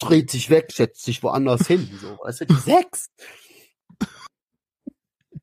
[0.00, 3.10] dreht sich weg, setzt sich woanders hin, so, weißt du, die sechs.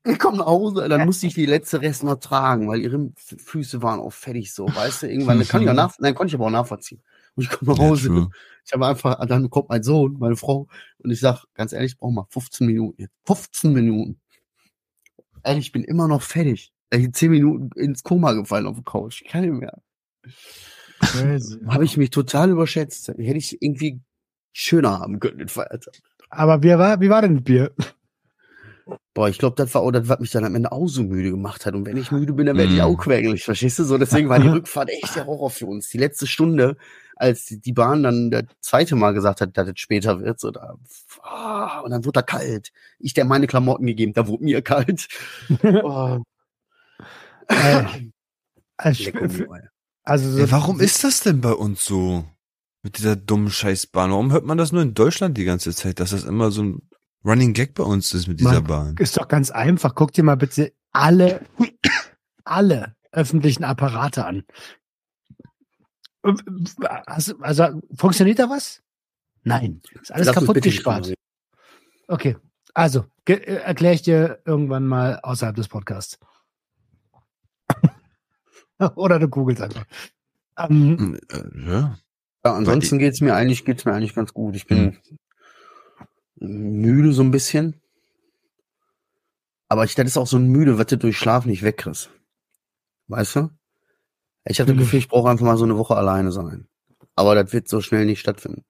[0.04, 3.82] Ich komme nach Hause, dann musste ich die letzte Rest noch tragen, weil ihre Füße
[3.82, 6.46] waren auch fertig so, weißt du, irgendwann, kann ich auch nach, nein, konnte ich aber
[6.46, 7.02] auch nachvollziehen.
[7.38, 8.12] Und ich komme nach Hause.
[8.12, 8.28] Ja,
[8.66, 10.66] ich habe einfach, dann kommt mein Sohn, meine Frau,
[10.98, 13.06] und ich sag, ganz ehrlich, ich brauche mal 15 Minuten.
[13.26, 14.20] 15 Minuten.
[15.44, 16.72] Ehrlich, ich bin immer noch fertig.
[16.90, 19.22] Ich zehn Minuten ins Koma gefallen auf der Couch.
[19.22, 19.80] Ich kann nicht mehr.
[21.68, 23.06] Habe ich mich total überschätzt.
[23.06, 24.00] Hätte ich irgendwie
[24.52, 25.94] schöner haben können, den Feiertag.
[26.28, 27.72] Aber wie war, wie war denn das Bier?
[29.14, 31.30] Boah, ich glaube, das war auch das, was mich dann am Ende auch so müde
[31.30, 31.74] gemacht hat.
[31.74, 32.82] Und wenn ich müde bin, dann werde ich mm.
[32.82, 33.84] auch quengelig, verstehst du?
[33.84, 35.88] So, deswegen war die Rückfahrt echt der Horror für uns.
[35.88, 36.76] Die letzte Stunde,
[37.18, 40.76] als die Bahn dann das zweite Mal gesagt hat, dass es später wird, so da,
[41.22, 42.70] ah, und dann wurde da kalt.
[42.98, 45.08] Ich der meine Klamotten gegeben, da wurde mir kalt.
[45.62, 46.22] oh.
[47.48, 47.84] äh,
[48.76, 49.10] also,
[50.04, 52.24] also so ja, warum ist das denn bei uns so?
[52.84, 54.12] Mit dieser dummen Scheißbahn.
[54.12, 56.88] Warum hört man das nur in Deutschland die ganze Zeit, dass das immer so ein
[57.24, 58.96] Running Gag bei uns ist mit dieser man, Bahn?
[58.98, 59.96] Ist doch ganz einfach.
[59.96, 61.40] Guck dir mal bitte alle,
[62.44, 64.44] alle öffentlichen Apparate an.
[67.06, 68.82] Also, also funktioniert da was?
[69.44, 69.80] Nein.
[70.00, 71.14] Ist alles kaputt gespart.
[72.08, 72.36] Okay.
[72.74, 76.18] Also, äh, erkläre ich dir irgendwann mal außerhalb des Podcasts.
[78.94, 79.84] Oder du googelst einfach.
[80.56, 81.98] Ähm, hm, äh, ja.
[82.44, 82.54] ja.
[82.54, 84.56] ansonsten geht's mir eigentlich, geht's mir eigentlich ganz gut.
[84.56, 84.98] Ich bin
[86.38, 86.80] hm.
[86.80, 87.80] müde so ein bisschen.
[89.68, 92.10] Aber ich, das ist auch so ein müde, was du durch Schlaf nicht wegkriegst.
[93.08, 93.50] Weißt du?
[94.48, 96.66] Ich habe das Gefühl, ich brauche einfach mal so eine Woche alleine sein.
[97.14, 98.64] Aber das wird so schnell nicht stattfinden.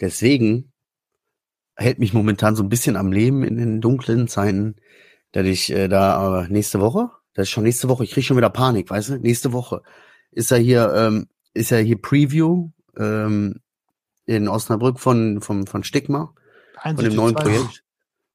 [0.00, 0.72] Deswegen
[1.76, 4.76] hält mich momentan so ein bisschen am Leben in den dunklen Zeiten,
[5.32, 8.36] dass ich äh, da äh, nächste Woche, das ist schon nächste Woche, ich kriege schon
[8.36, 9.18] wieder Panik, weißt du?
[9.18, 9.82] Nächste Woche
[10.30, 13.60] ist ja hier, ähm, ist ja hier Preview ähm,
[14.26, 16.34] in Osnabrück von, von, von Stigma,
[16.76, 17.84] Einsicht von dem neuen Projekt.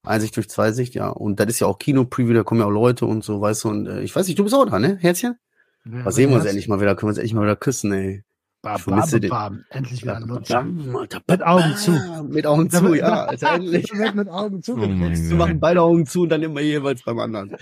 [0.03, 1.09] Einsicht durch Zweisicht, ja.
[1.09, 3.69] Und das ist ja auch Kino-Preview, da kommen ja auch Leute und so, weißt du.
[3.69, 5.37] Und äh, ich weiß nicht, du bist auch da, ne, Herzchen?
[5.85, 7.93] Ja, Was sehen wir uns endlich mal wieder, können wir uns endlich mal wieder küssen,
[7.93, 8.23] ey.
[8.61, 9.65] Bam, bam, bam.
[9.69, 10.91] Endlich wieder lutschen.
[11.27, 11.91] Mit Augen zu.
[12.27, 13.25] Mit Augen zu, ja.
[13.25, 13.93] Also endlich.
[14.15, 14.73] mit Augen zu.
[14.73, 17.55] Oh wir machen beide Augen zu und dann immer jeweils beim anderen.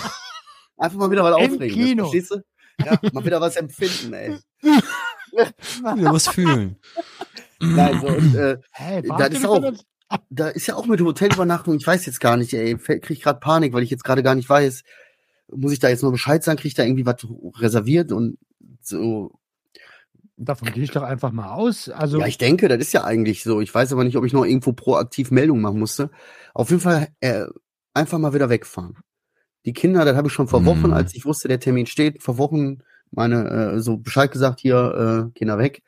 [0.76, 1.68] Einfach mal wieder was aufregen.
[1.68, 2.04] Kino.
[2.04, 2.42] Verstehst du?
[2.84, 4.36] Ja, mal wieder was empfinden, ey.
[5.32, 6.76] wieder was fühlen.
[7.58, 9.72] Nein, so, und, äh, hey, das ist auch,
[10.30, 13.40] da ist ja auch mit Hotelübernachtung, ich weiß jetzt gar nicht, ey, krieg ich gerade
[13.40, 14.82] Panik, weil ich jetzt gerade gar nicht weiß,
[15.54, 17.26] muss ich da jetzt nur Bescheid sagen, krieg ich da irgendwie was
[17.60, 18.38] reserviert und
[18.80, 19.32] so.
[20.36, 21.88] Davon gehe ich doch einfach mal aus.
[21.90, 23.60] Also ja, ich denke, das ist ja eigentlich so.
[23.60, 26.10] Ich weiß aber nicht, ob ich noch irgendwo proaktiv Meldungen machen musste.
[26.54, 27.44] Auf jeden Fall äh,
[27.92, 28.96] einfach mal wieder wegfahren.
[29.66, 30.94] Die Kinder, das habe ich schon vor Wochen, mhm.
[30.94, 32.78] als ich wusste, der Termin steht, vor Wochen
[33.10, 35.82] meine äh, so Bescheid gesagt, hier, äh, Kinder weg.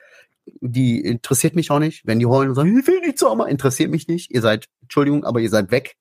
[0.60, 2.06] Die interessiert mich auch nicht.
[2.06, 4.30] Wenn die heulen und sagen, ich will nicht Oma, interessiert mich nicht.
[4.32, 5.96] Ihr seid, Entschuldigung, aber ihr seid weg.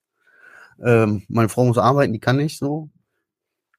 [0.82, 2.90] Ähm, meine Frau muss arbeiten, die kann nicht so.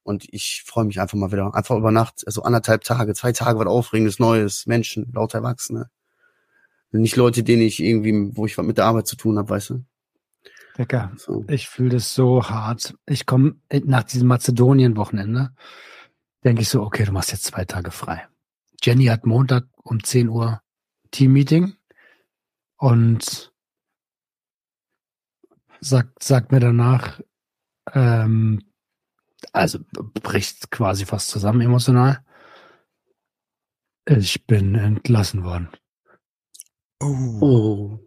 [0.04, 3.58] Und ich freue mich einfach mal wieder, einfach über Nacht, also anderthalb Tage, zwei Tage
[3.58, 5.90] was Aufregendes, Neues, Menschen, lauter Erwachsene.
[6.92, 9.70] Nicht Leute, denen ich irgendwie, wo ich was mit der Arbeit zu tun habe, weißt
[9.70, 9.84] du?
[10.78, 11.44] Decker, so.
[11.48, 12.94] ich fühle das so hart.
[13.06, 15.50] Ich komme nach diesem Mazedonien-Wochenende,
[16.44, 18.28] denke ich so, okay, du machst jetzt zwei Tage frei.
[18.82, 20.60] Jenny hat Montag um 10 Uhr
[21.10, 21.74] Team-Meeting
[22.76, 23.52] und
[25.80, 27.20] sagt, sagt mir danach,
[27.92, 28.60] ähm,
[29.52, 29.80] also
[30.22, 32.24] bricht quasi fast zusammen emotional.
[34.06, 35.68] Ich bin entlassen worden.
[37.00, 37.98] Oh.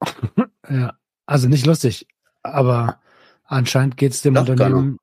[0.68, 2.06] ja, also nicht lustig.
[2.42, 3.00] Aber
[3.44, 4.98] anscheinend geht es dem Lach Unternehmen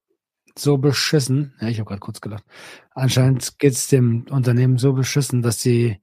[0.57, 1.53] so beschissen.
[1.61, 2.43] Ja, ich habe gerade kurz gelacht.
[2.91, 6.01] Anscheinend geht es dem Unternehmen so beschissen, dass sie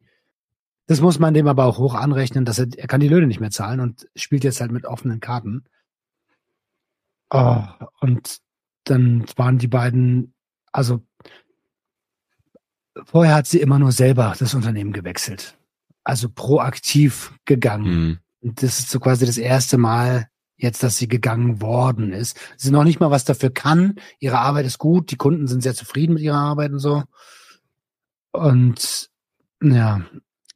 [0.89, 3.41] das muss man dem aber auch hoch anrechnen, dass er, er kann die Löhne nicht
[3.41, 5.65] mehr zahlen und spielt jetzt halt mit offenen Karten.
[7.31, 7.63] Oh,
[8.01, 8.39] und
[8.91, 10.35] dann waren die beiden,
[10.73, 11.03] also
[13.05, 15.57] vorher hat sie immer nur selber das Unternehmen gewechselt.
[16.05, 17.85] Also proaktiv gegangen.
[17.91, 18.19] Mhm.
[18.41, 22.39] Und das ist so quasi das erste Mal, jetzt, dass sie gegangen worden ist.
[22.57, 23.97] Sie noch nicht mal was dafür kann.
[24.19, 25.11] Ihre Arbeit ist gut.
[25.11, 27.05] Die Kunden sind sehr zufrieden mit ihrer Arbeit und so.
[28.33, 29.11] Und
[29.63, 30.03] ja,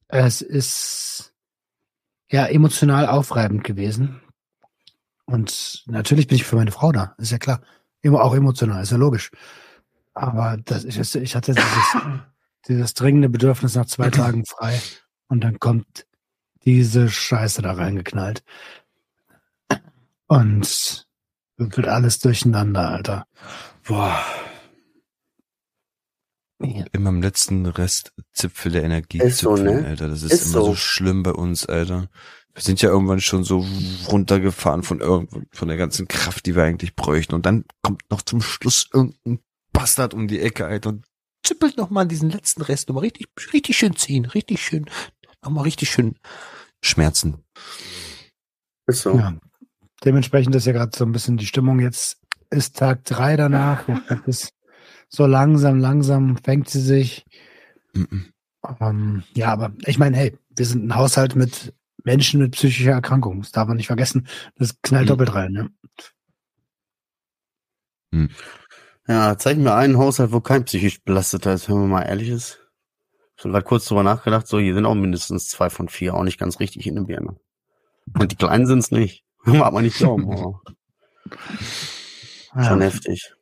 [0.08, 1.32] es ist
[2.30, 4.20] ja emotional aufreibend gewesen.
[5.24, 7.62] Und natürlich bin ich für meine Frau da, ist ja klar.
[8.02, 9.30] Immer auch emotional, ist ja logisch.
[10.14, 12.02] Aber das, ich, ich hatte dieses,
[12.68, 14.80] dieses dringende Bedürfnis nach zwei Tagen frei
[15.28, 16.06] und dann kommt
[16.64, 18.42] diese Scheiße da reingeknallt.
[20.26, 21.06] Und
[21.56, 23.26] wird alles durcheinander, Alter.
[23.84, 24.18] Boah.
[26.58, 29.84] Immer im letzten Restzipfel der Energie ist so, ne?
[29.84, 30.08] Alter.
[30.08, 30.64] Das ist, ist immer so.
[30.66, 30.74] so.
[30.76, 32.08] schlimm bei uns, Alter.
[32.54, 33.66] Wir sind ja irgendwann schon so
[34.08, 37.34] runtergefahren von irgendwo, von der ganzen Kraft, die wir eigentlich bräuchten.
[37.34, 39.40] Und dann kommt noch zum Schluss irgendein
[39.72, 41.04] Bastard um die Ecke, Alter, und
[41.42, 44.86] zippelt noch mal diesen letzten Rest nochmal richtig, richtig schön ziehen, richtig schön
[45.50, 46.16] wir richtig schön
[46.82, 47.42] Schmerzen.
[48.86, 49.16] Ist so.
[49.16, 49.34] Ja.
[50.04, 51.80] Dementsprechend ist ja gerade so ein bisschen die Stimmung.
[51.80, 52.18] Jetzt
[52.50, 53.86] ist Tag drei danach.
[53.88, 54.54] Jetzt ist
[55.08, 57.24] so langsam, langsam fängt sie sich.
[57.92, 58.32] Mhm.
[58.80, 61.74] Ähm, ja, aber ich meine, hey, wir sind ein Haushalt mit
[62.04, 63.40] Menschen mit psychischer Erkrankung.
[63.40, 64.26] Das darf man nicht vergessen.
[64.56, 65.08] Das knallt Mhm.
[65.08, 65.52] doppelt rein.
[65.52, 65.70] Ne?
[69.08, 72.60] Ja, zeig mir einen Haushalt, wo kein psychisch belasteter ist, wenn man mal ehrlich ist.
[73.36, 76.22] Ich habe gerade kurz drüber nachgedacht, so, hier sind auch mindestens zwei von vier, auch
[76.22, 77.36] nicht ganz richtig in der Birne.
[78.18, 79.24] Und die Kleinen sind's nicht.
[79.44, 80.60] Mag man nicht glauben, aber
[82.62, 82.86] schon Ja.
[82.86, 83.32] heftig.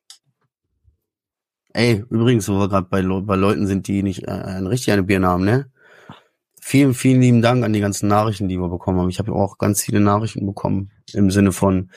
[1.73, 5.03] Ey, übrigens, wo wir gerade bei, bei Leuten sind, die nicht äh, ein richtig eine
[5.03, 5.71] Birne haben, ne?
[6.61, 9.09] Vielen, vielen lieben Dank an die ganzen Nachrichten, die wir bekommen haben.
[9.09, 11.91] Ich habe auch ganz viele Nachrichten bekommen im Sinne von,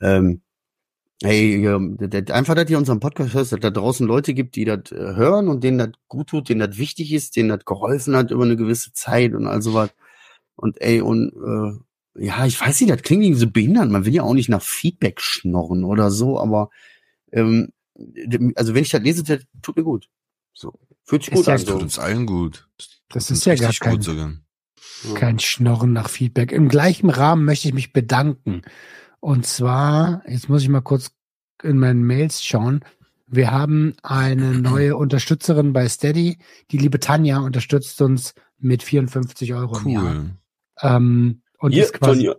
[0.00, 0.42] ähm,
[1.22, 1.66] hey,
[2.30, 5.48] einfach, dass ihr unseren Podcast hört, dass da draußen Leute gibt, die das äh, hören
[5.48, 8.56] und denen das gut tut, denen das wichtig ist, denen das geholfen hat über eine
[8.56, 9.90] gewisse Zeit und all sowas.
[10.54, 13.90] Und ey, und äh, ja, ich weiß nicht, das klingt irgendwie so behindert.
[13.90, 16.70] Man will ja auch nicht nach Feedback schnorren oder so, aber
[17.32, 17.72] ähm,
[18.54, 20.08] also wenn ich das lese, das tut mir gut.
[20.52, 20.78] So.
[21.04, 21.54] Fühlt sich gut an.
[21.54, 22.68] Das tut uns allen gut.
[23.08, 24.32] Das ist ja gar kein- gut sogar.
[25.14, 26.52] Kein Schnorren nach Feedback.
[26.52, 28.62] Im gleichen Rahmen möchte ich mich bedanken.
[29.20, 31.10] Und zwar, jetzt muss ich mal kurz
[31.62, 32.84] in meinen Mails schauen.
[33.26, 36.38] Wir haben eine neue Unterstützerin bei Steady.
[36.70, 40.14] Die liebe Tanja unterstützt uns mit 54 Euro im Jahr.
[40.14, 40.30] Cool.
[40.82, 42.34] Ähm, und Hier, ist, quasi, Tonja.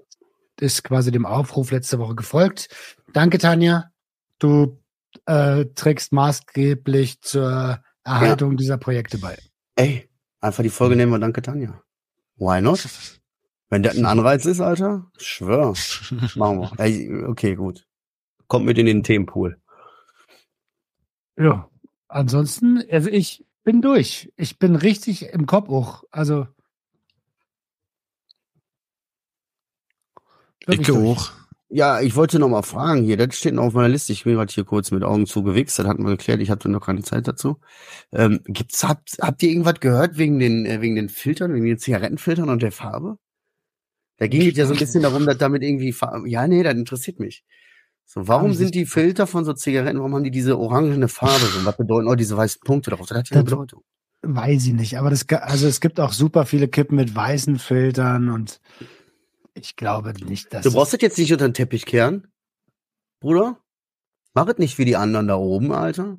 [0.60, 2.70] ist quasi dem Aufruf letzte Woche gefolgt.
[3.14, 3.92] Danke, Tanja.
[4.40, 4.82] Du
[5.26, 9.38] äh, trägst maßgeblich zur Erhaltung dieser Projekte bei.
[9.76, 10.07] Ey,
[10.42, 11.82] einfach die Folge nehmen wir Danke Tanja.
[12.38, 12.88] Why not?
[13.70, 15.74] Wenn das ein Anreiz ist, Alter, ich schwör.
[16.36, 16.72] Machen wir.
[16.80, 17.88] Ey, okay, gut.
[18.48, 19.60] Kommt mit in den Themenpool.
[21.38, 21.70] Ja.
[22.08, 24.32] Ansonsten, also ich bin durch.
[24.38, 26.04] Ich bin richtig im Kopf hoch.
[26.12, 26.48] Also.
[30.66, 30.90] durch.
[30.90, 31.32] hoch.
[31.70, 34.14] Ja, ich wollte noch mal fragen hier, das steht noch auf meiner Liste.
[34.14, 36.86] Ich bin gerade hier kurz mit Augen zugewichst, das hatten wir geklärt, ich hatte noch
[36.86, 37.60] keine Zeit dazu.
[38.14, 41.78] Ähm, gibt's, habt, habt ihr irgendwas gehört wegen den, äh, wegen den Filtern, wegen den
[41.78, 43.18] Zigarettenfiltern und der Farbe?
[44.18, 46.74] Da ging es ja so ein bisschen darum, dass damit irgendwie Farbe, ja, nee, das
[46.74, 47.44] interessiert mich.
[48.06, 51.66] So, warum sind die Filter von so Zigaretten, warum haben die diese orangene Farbe so?
[51.66, 53.08] Was bedeuten auch diese weißen Punkte darauf?
[53.08, 53.84] Das hat ja eine Bedeutung.
[54.22, 54.98] Weiß ich nicht.
[54.98, 58.62] Aber das, also es gibt auch super viele Kippen mit weißen Filtern und
[59.58, 60.64] ich glaube nicht, dass.
[60.64, 62.28] Du brauchst das jetzt nicht unter den Teppich kehren,
[63.20, 63.58] Bruder.
[64.34, 66.18] Mach es nicht wie die anderen da oben, Alter.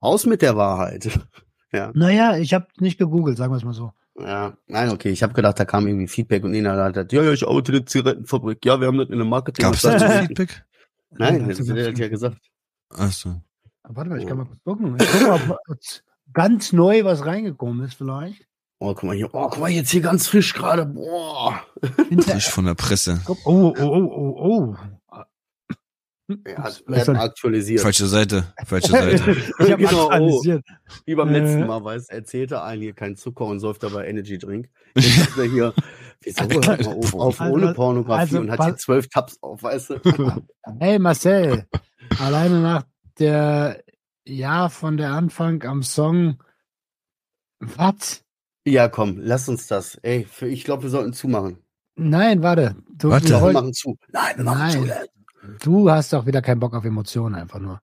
[0.00, 1.18] Aus mit der Wahrheit.
[1.72, 1.90] ja.
[1.94, 3.92] naja, ich habe nicht gegoogelt, sagen wir es mal so.
[4.18, 5.10] Ja, nein, okay.
[5.10, 7.72] Ich habe gedacht, da kam irgendwie Feedback und Nina hat gesagt, ja, ja, ich arbeite
[7.72, 8.64] in der Zigarettenfabrik.
[8.64, 9.62] Ja, wir haben das in der Marketing.
[9.62, 10.64] Gab's dazu hat- Feedback?
[11.10, 12.38] Nein, das hat er ja gesagt.
[12.88, 13.42] Achso.
[13.82, 14.96] Warte mal, ich kann mal kurz gucken.
[14.98, 15.78] Ich gucke mal, ob
[16.32, 18.46] ganz neu was reingekommen ist vielleicht.
[18.78, 19.28] Oh, guck mal hier.
[19.32, 20.84] Oh, guck mal jetzt hier ganz frisch gerade.
[20.84, 21.62] Boah.
[22.20, 23.22] Frisch von der Presse.
[23.26, 24.76] oh, oh, oh, oh, oh.
[26.44, 27.80] Er hat, er aktualisiert.
[27.80, 28.52] Falsche Seite.
[28.64, 29.36] Falsche Seite.
[29.60, 30.10] ich habe Genau, oh.
[30.10, 30.64] aktualisiert.
[31.04, 34.36] Wie beim letzten Mal, weißt erzählt er einen hier keinen Zucker und säuft dabei Energy
[34.36, 34.68] Drink.
[34.96, 35.74] Jetzt sagt er hier,
[36.22, 39.62] wieso hört man auf, auf Also- ohne Pornografie also und hat hier zwölf Tabs auf,
[39.62, 40.00] weißt du?
[40.80, 41.66] Hey Marcel,
[42.18, 42.82] alleine nach
[43.20, 43.84] der
[44.26, 46.42] Ja von der Anfang am Song.
[47.60, 48.24] Was?
[48.66, 49.94] Ja, komm, lass uns das.
[50.02, 51.58] Ey, für, ich glaube, wir sollten zumachen.
[51.94, 52.76] Nein, warte.
[52.98, 53.28] Du, Warte.
[53.40, 53.96] wir machen zu.
[54.12, 55.06] Nein, wir machen Nein.
[55.60, 55.68] zu.
[55.70, 57.80] du hast doch wieder keinen Bock auf Emotionen, einfach nur.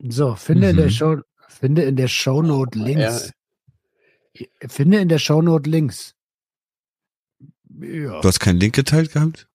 [0.00, 0.90] So, finde in der Mhm.
[0.90, 1.16] Show,
[1.48, 3.32] finde in der Shownote Links.
[4.66, 6.14] Finde in der Shownote Links.
[7.80, 8.20] Ja.
[8.20, 9.48] Du hast keinen Link geteilt gehabt?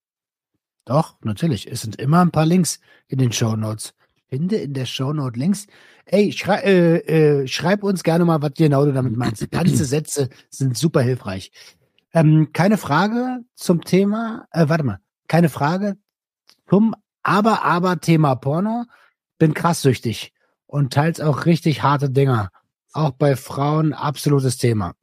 [0.86, 1.70] Doch, natürlich.
[1.70, 3.94] Es sind immer ein paar Links in den Shownotes.
[4.30, 5.68] Finde in der Shownote Links.
[6.06, 9.50] Ey, schrei äh, äh, schreib uns gerne mal, was genau du damit meinst.
[9.52, 11.52] Ganze Sätze sind super hilfreich.
[12.14, 15.98] Ähm, keine Frage zum Thema, äh, warte mal, keine Frage
[16.70, 18.86] zum aber, aber Thema Porno.
[19.38, 20.34] Bin krass süchtig
[20.66, 22.50] und teils auch richtig harte Dinger.
[22.94, 24.94] Auch bei Frauen absolutes Thema.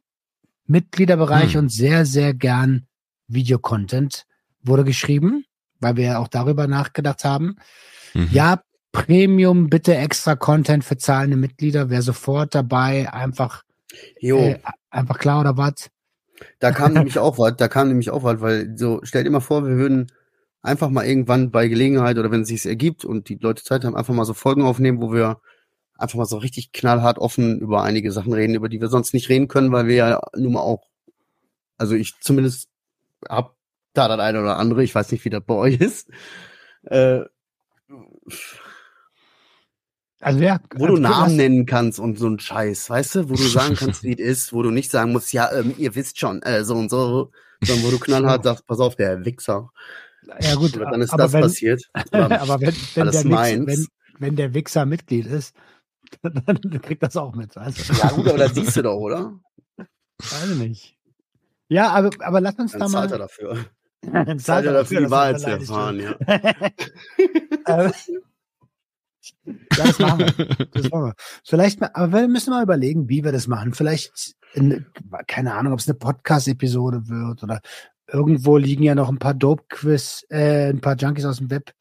[0.65, 1.61] Mitgliederbereich Hm.
[1.61, 2.87] und sehr, sehr gern
[3.27, 4.25] Videocontent
[4.63, 5.45] wurde geschrieben,
[5.79, 7.57] weil wir ja auch darüber nachgedacht haben.
[8.13, 8.29] Mhm.
[8.31, 8.61] Ja,
[8.95, 11.89] Premium, bitte extra Content für zahlende Mitglieder.
[11.89, 13.63] Wer sofort dabei, einfach,
[14.19, 14.57] äh,
[14.89, 15.89] einfach klar oder was?
[16.59, 19.41] da kam nämlich auch was, da kam nämlich auch was, weil so, stell dir mal
[19.41, 20.11] vor, wir würden
[20.61, 23.95] einfach mal irgendwann bei Gelegenheit oder wenn es sich ergibt und die Leute Zeit haben,
[23.95, 25.41] einfach mal so Folgen aufnehmen, wo wir
[25.97, 29.29] einfach mal so richtig knallhart offen über einige Sachen reden, über die wir sonst nicht
[29.29, 30.87] reden können, weil wir ja nun mal auch,
[31.77, 32.69] also ich zumindest
[33.27, 33.55] hab
[33.93, 36.09] da das eine oder andere, ich weiß nicht, wie das bei euch ist.
[36.83, 37.21] Äh,
[40.25, 43.29] Also ja, Wo du also, Namen nennen kannst und so ein Scheiß, weißt du?
[43.29, 45.93] Wo du sagen kannst, wie es ist, wo du nicht sagen musst, ja, ähm, ihr
[45.93, 47.31] wisst schon, äh, so und so,
[47.63, 49.69] sondern wo du knallhart sagst, pass auf, der Wichser.
[50.39, 51.83] Ja gut, Oder dann ist das wenn, passiert.
[52.11, 55.55] Aber wenn, wenn, der Wichser, wenn, wenn der Wichser Mitglied ist,
[56.23, 57.55] dann kriegt das auch mit.
[57.55, 59.39] Also, ja gut, aber das siehst du doch, oder?
[59.77, 60.97] weiß ich nicht.
[61.67, 63.23] Ja, aber, aber lass uns Dann da zahlt er mal.
[63.25, 63.65] dafür.
[64.01, 66.15] Dann Zahlt er dafür, die Wahrheit zu erfahren, ja.
[69.45, 70.65] Ja, das machen wir.
[70.73, 71.13] Das machen wir.
[71.43, 73.73] Vielleicht mal, aber wir müssen mal überlegen, wie wir das machen.
[73.73, 74.85] Vielleicht, in,
[75.27, 77.59] keine Ahnung, ob es eine Podcast-Episode wird oder
[78.07, 81.71] irgendwo liegen ja noch ein paar Dope-Quiz, äh, ein paar Junkies aus dem Web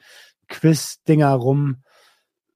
[0.49, 1.83] Quiz-Dinger rum.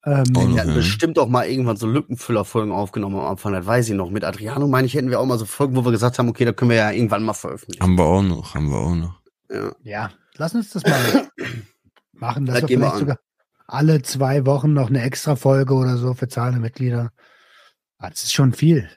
[0.04, 3.88] Ähm, Oh, Wir hatten bestimmt auch mal irgendwann so Lückenfüller-Folgen aufgenommen am Anfang, das weiß
[3.90, 4.10] ich noch.
[4.10, 6.44] Mit Adriano, meine ich, hätten wir auch mal so Folgen, wo wir gesagt haben, okay,
[6.44, 7.82] da können wir ja irgendwann mal veröffentlichen.
[7.82, 9.20] Haben wir auch noch, haben wir auch noch.
[9.50, 9.72] Ja.
[9.82, 11.28] ja, lass uns das mal
[12.12, 12.98] machen, dass Das wir vielleicht an.
[13.00, 13.18] sogar
[13.68, 17.12] alle zwei Wochen noch eine extra Folge oder so für zahlende Mitglieder.
[17.98, 18.88] Ah, Das ist schon viel.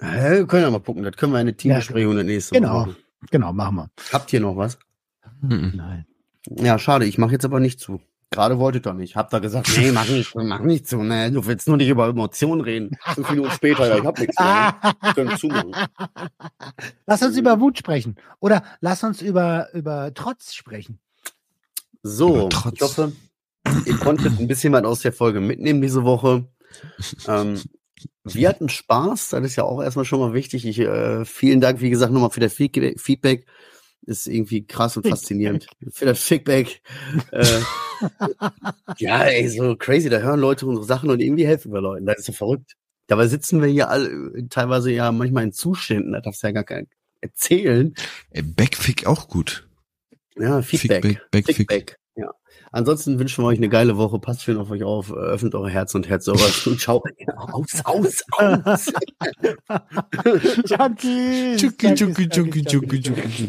[0.00, 2.72] Hä, wir können ja mal gucken, das können wir in eine Teambesprechung das nächste Genau.
[2.72, 2.96] Mal machen.
[3.30, 3.90] Genau, machen wir.
[4.12, 4.78] Habt ihr noch was?
[5.40, 5.72] Mhm.
[5.76, 6.06] Nein.
[6.48, 8.00] Ja, schade, ich mache jetzt aber nicht zu.
[8.30, 9.14] Gerade wolltet ihr nicht.
[9.16, 11.30] Habt ihr gesagt, nee, mach nicht, mach nicht zu, ne?
[11.30, 12.96] Du willst nur nicht über Emotionen reden.
[13.14, 14.76] Fünf Minuten später, ja, ich hab nichts mehr.
[15.14, 15.72] Können zumachen.
[17.06, 18.16] Lass uns über Wut sprechen.
[18.40, 20.98] Oder lass uns über, über Trotz sprechen.
[22.06, 23.12] So, ich hoffe,
[23.86, 26.46] ihr konntet ein bisschen was aus der Folge mitnehmen diese Woche.
[27.26, 27.58] Ähm,
[28.24, 30.66] wir hatten Spaß, das ist ja auch erstmal schon mal wichtig.
[30.66, 33.46] Ich, äh, vielen Dank, wie gesagt, nochmal für das Feedback.
[34.02, 35.66] Ist irgendwie krass und faszinierend.
[35.92, 36.82] Für das Feedback.
[37.32, 37.46] Äh,
[38.98, 40.10] ja, ey, so crazy.
[40.10, 42.04] Da hören Leute unsere Sachen und irgendwie helfen wir Leuten.
[42.04, 42.74] Das ist so verrückt.
[43.06, 46.12] Dabei sitzen wir hier alle teilweise ja manchmal in Zuständen.
[46.12, 46.86] Da darfst du ja gar kein
[47.22, 47.94] erzählen.
[48.30, 49.66] Backfick auch gut.
[50.36, 51.04] Ja, Feedback.
[51.04, 51.56] Feedback, Backfick.
[51.56, 51.98] Feedback.
[52.16, 52.30] Ja.
[52.72, 54.18] Ansonsten wünschen wir euch eine geile Woche.
[54.18, 55.12] Passt schön auf euch auf.
[55.12, 56.26] Öffnet eure Herz und Herz.
[56.28, 57.02] Und ciao.
[57.36, 58.92] Aus, aus, aus.
[60.66, 61.60] Junkies!
[61.60, 63.48] Tschuki, tschuki, tschuki, tschuki, tschuki.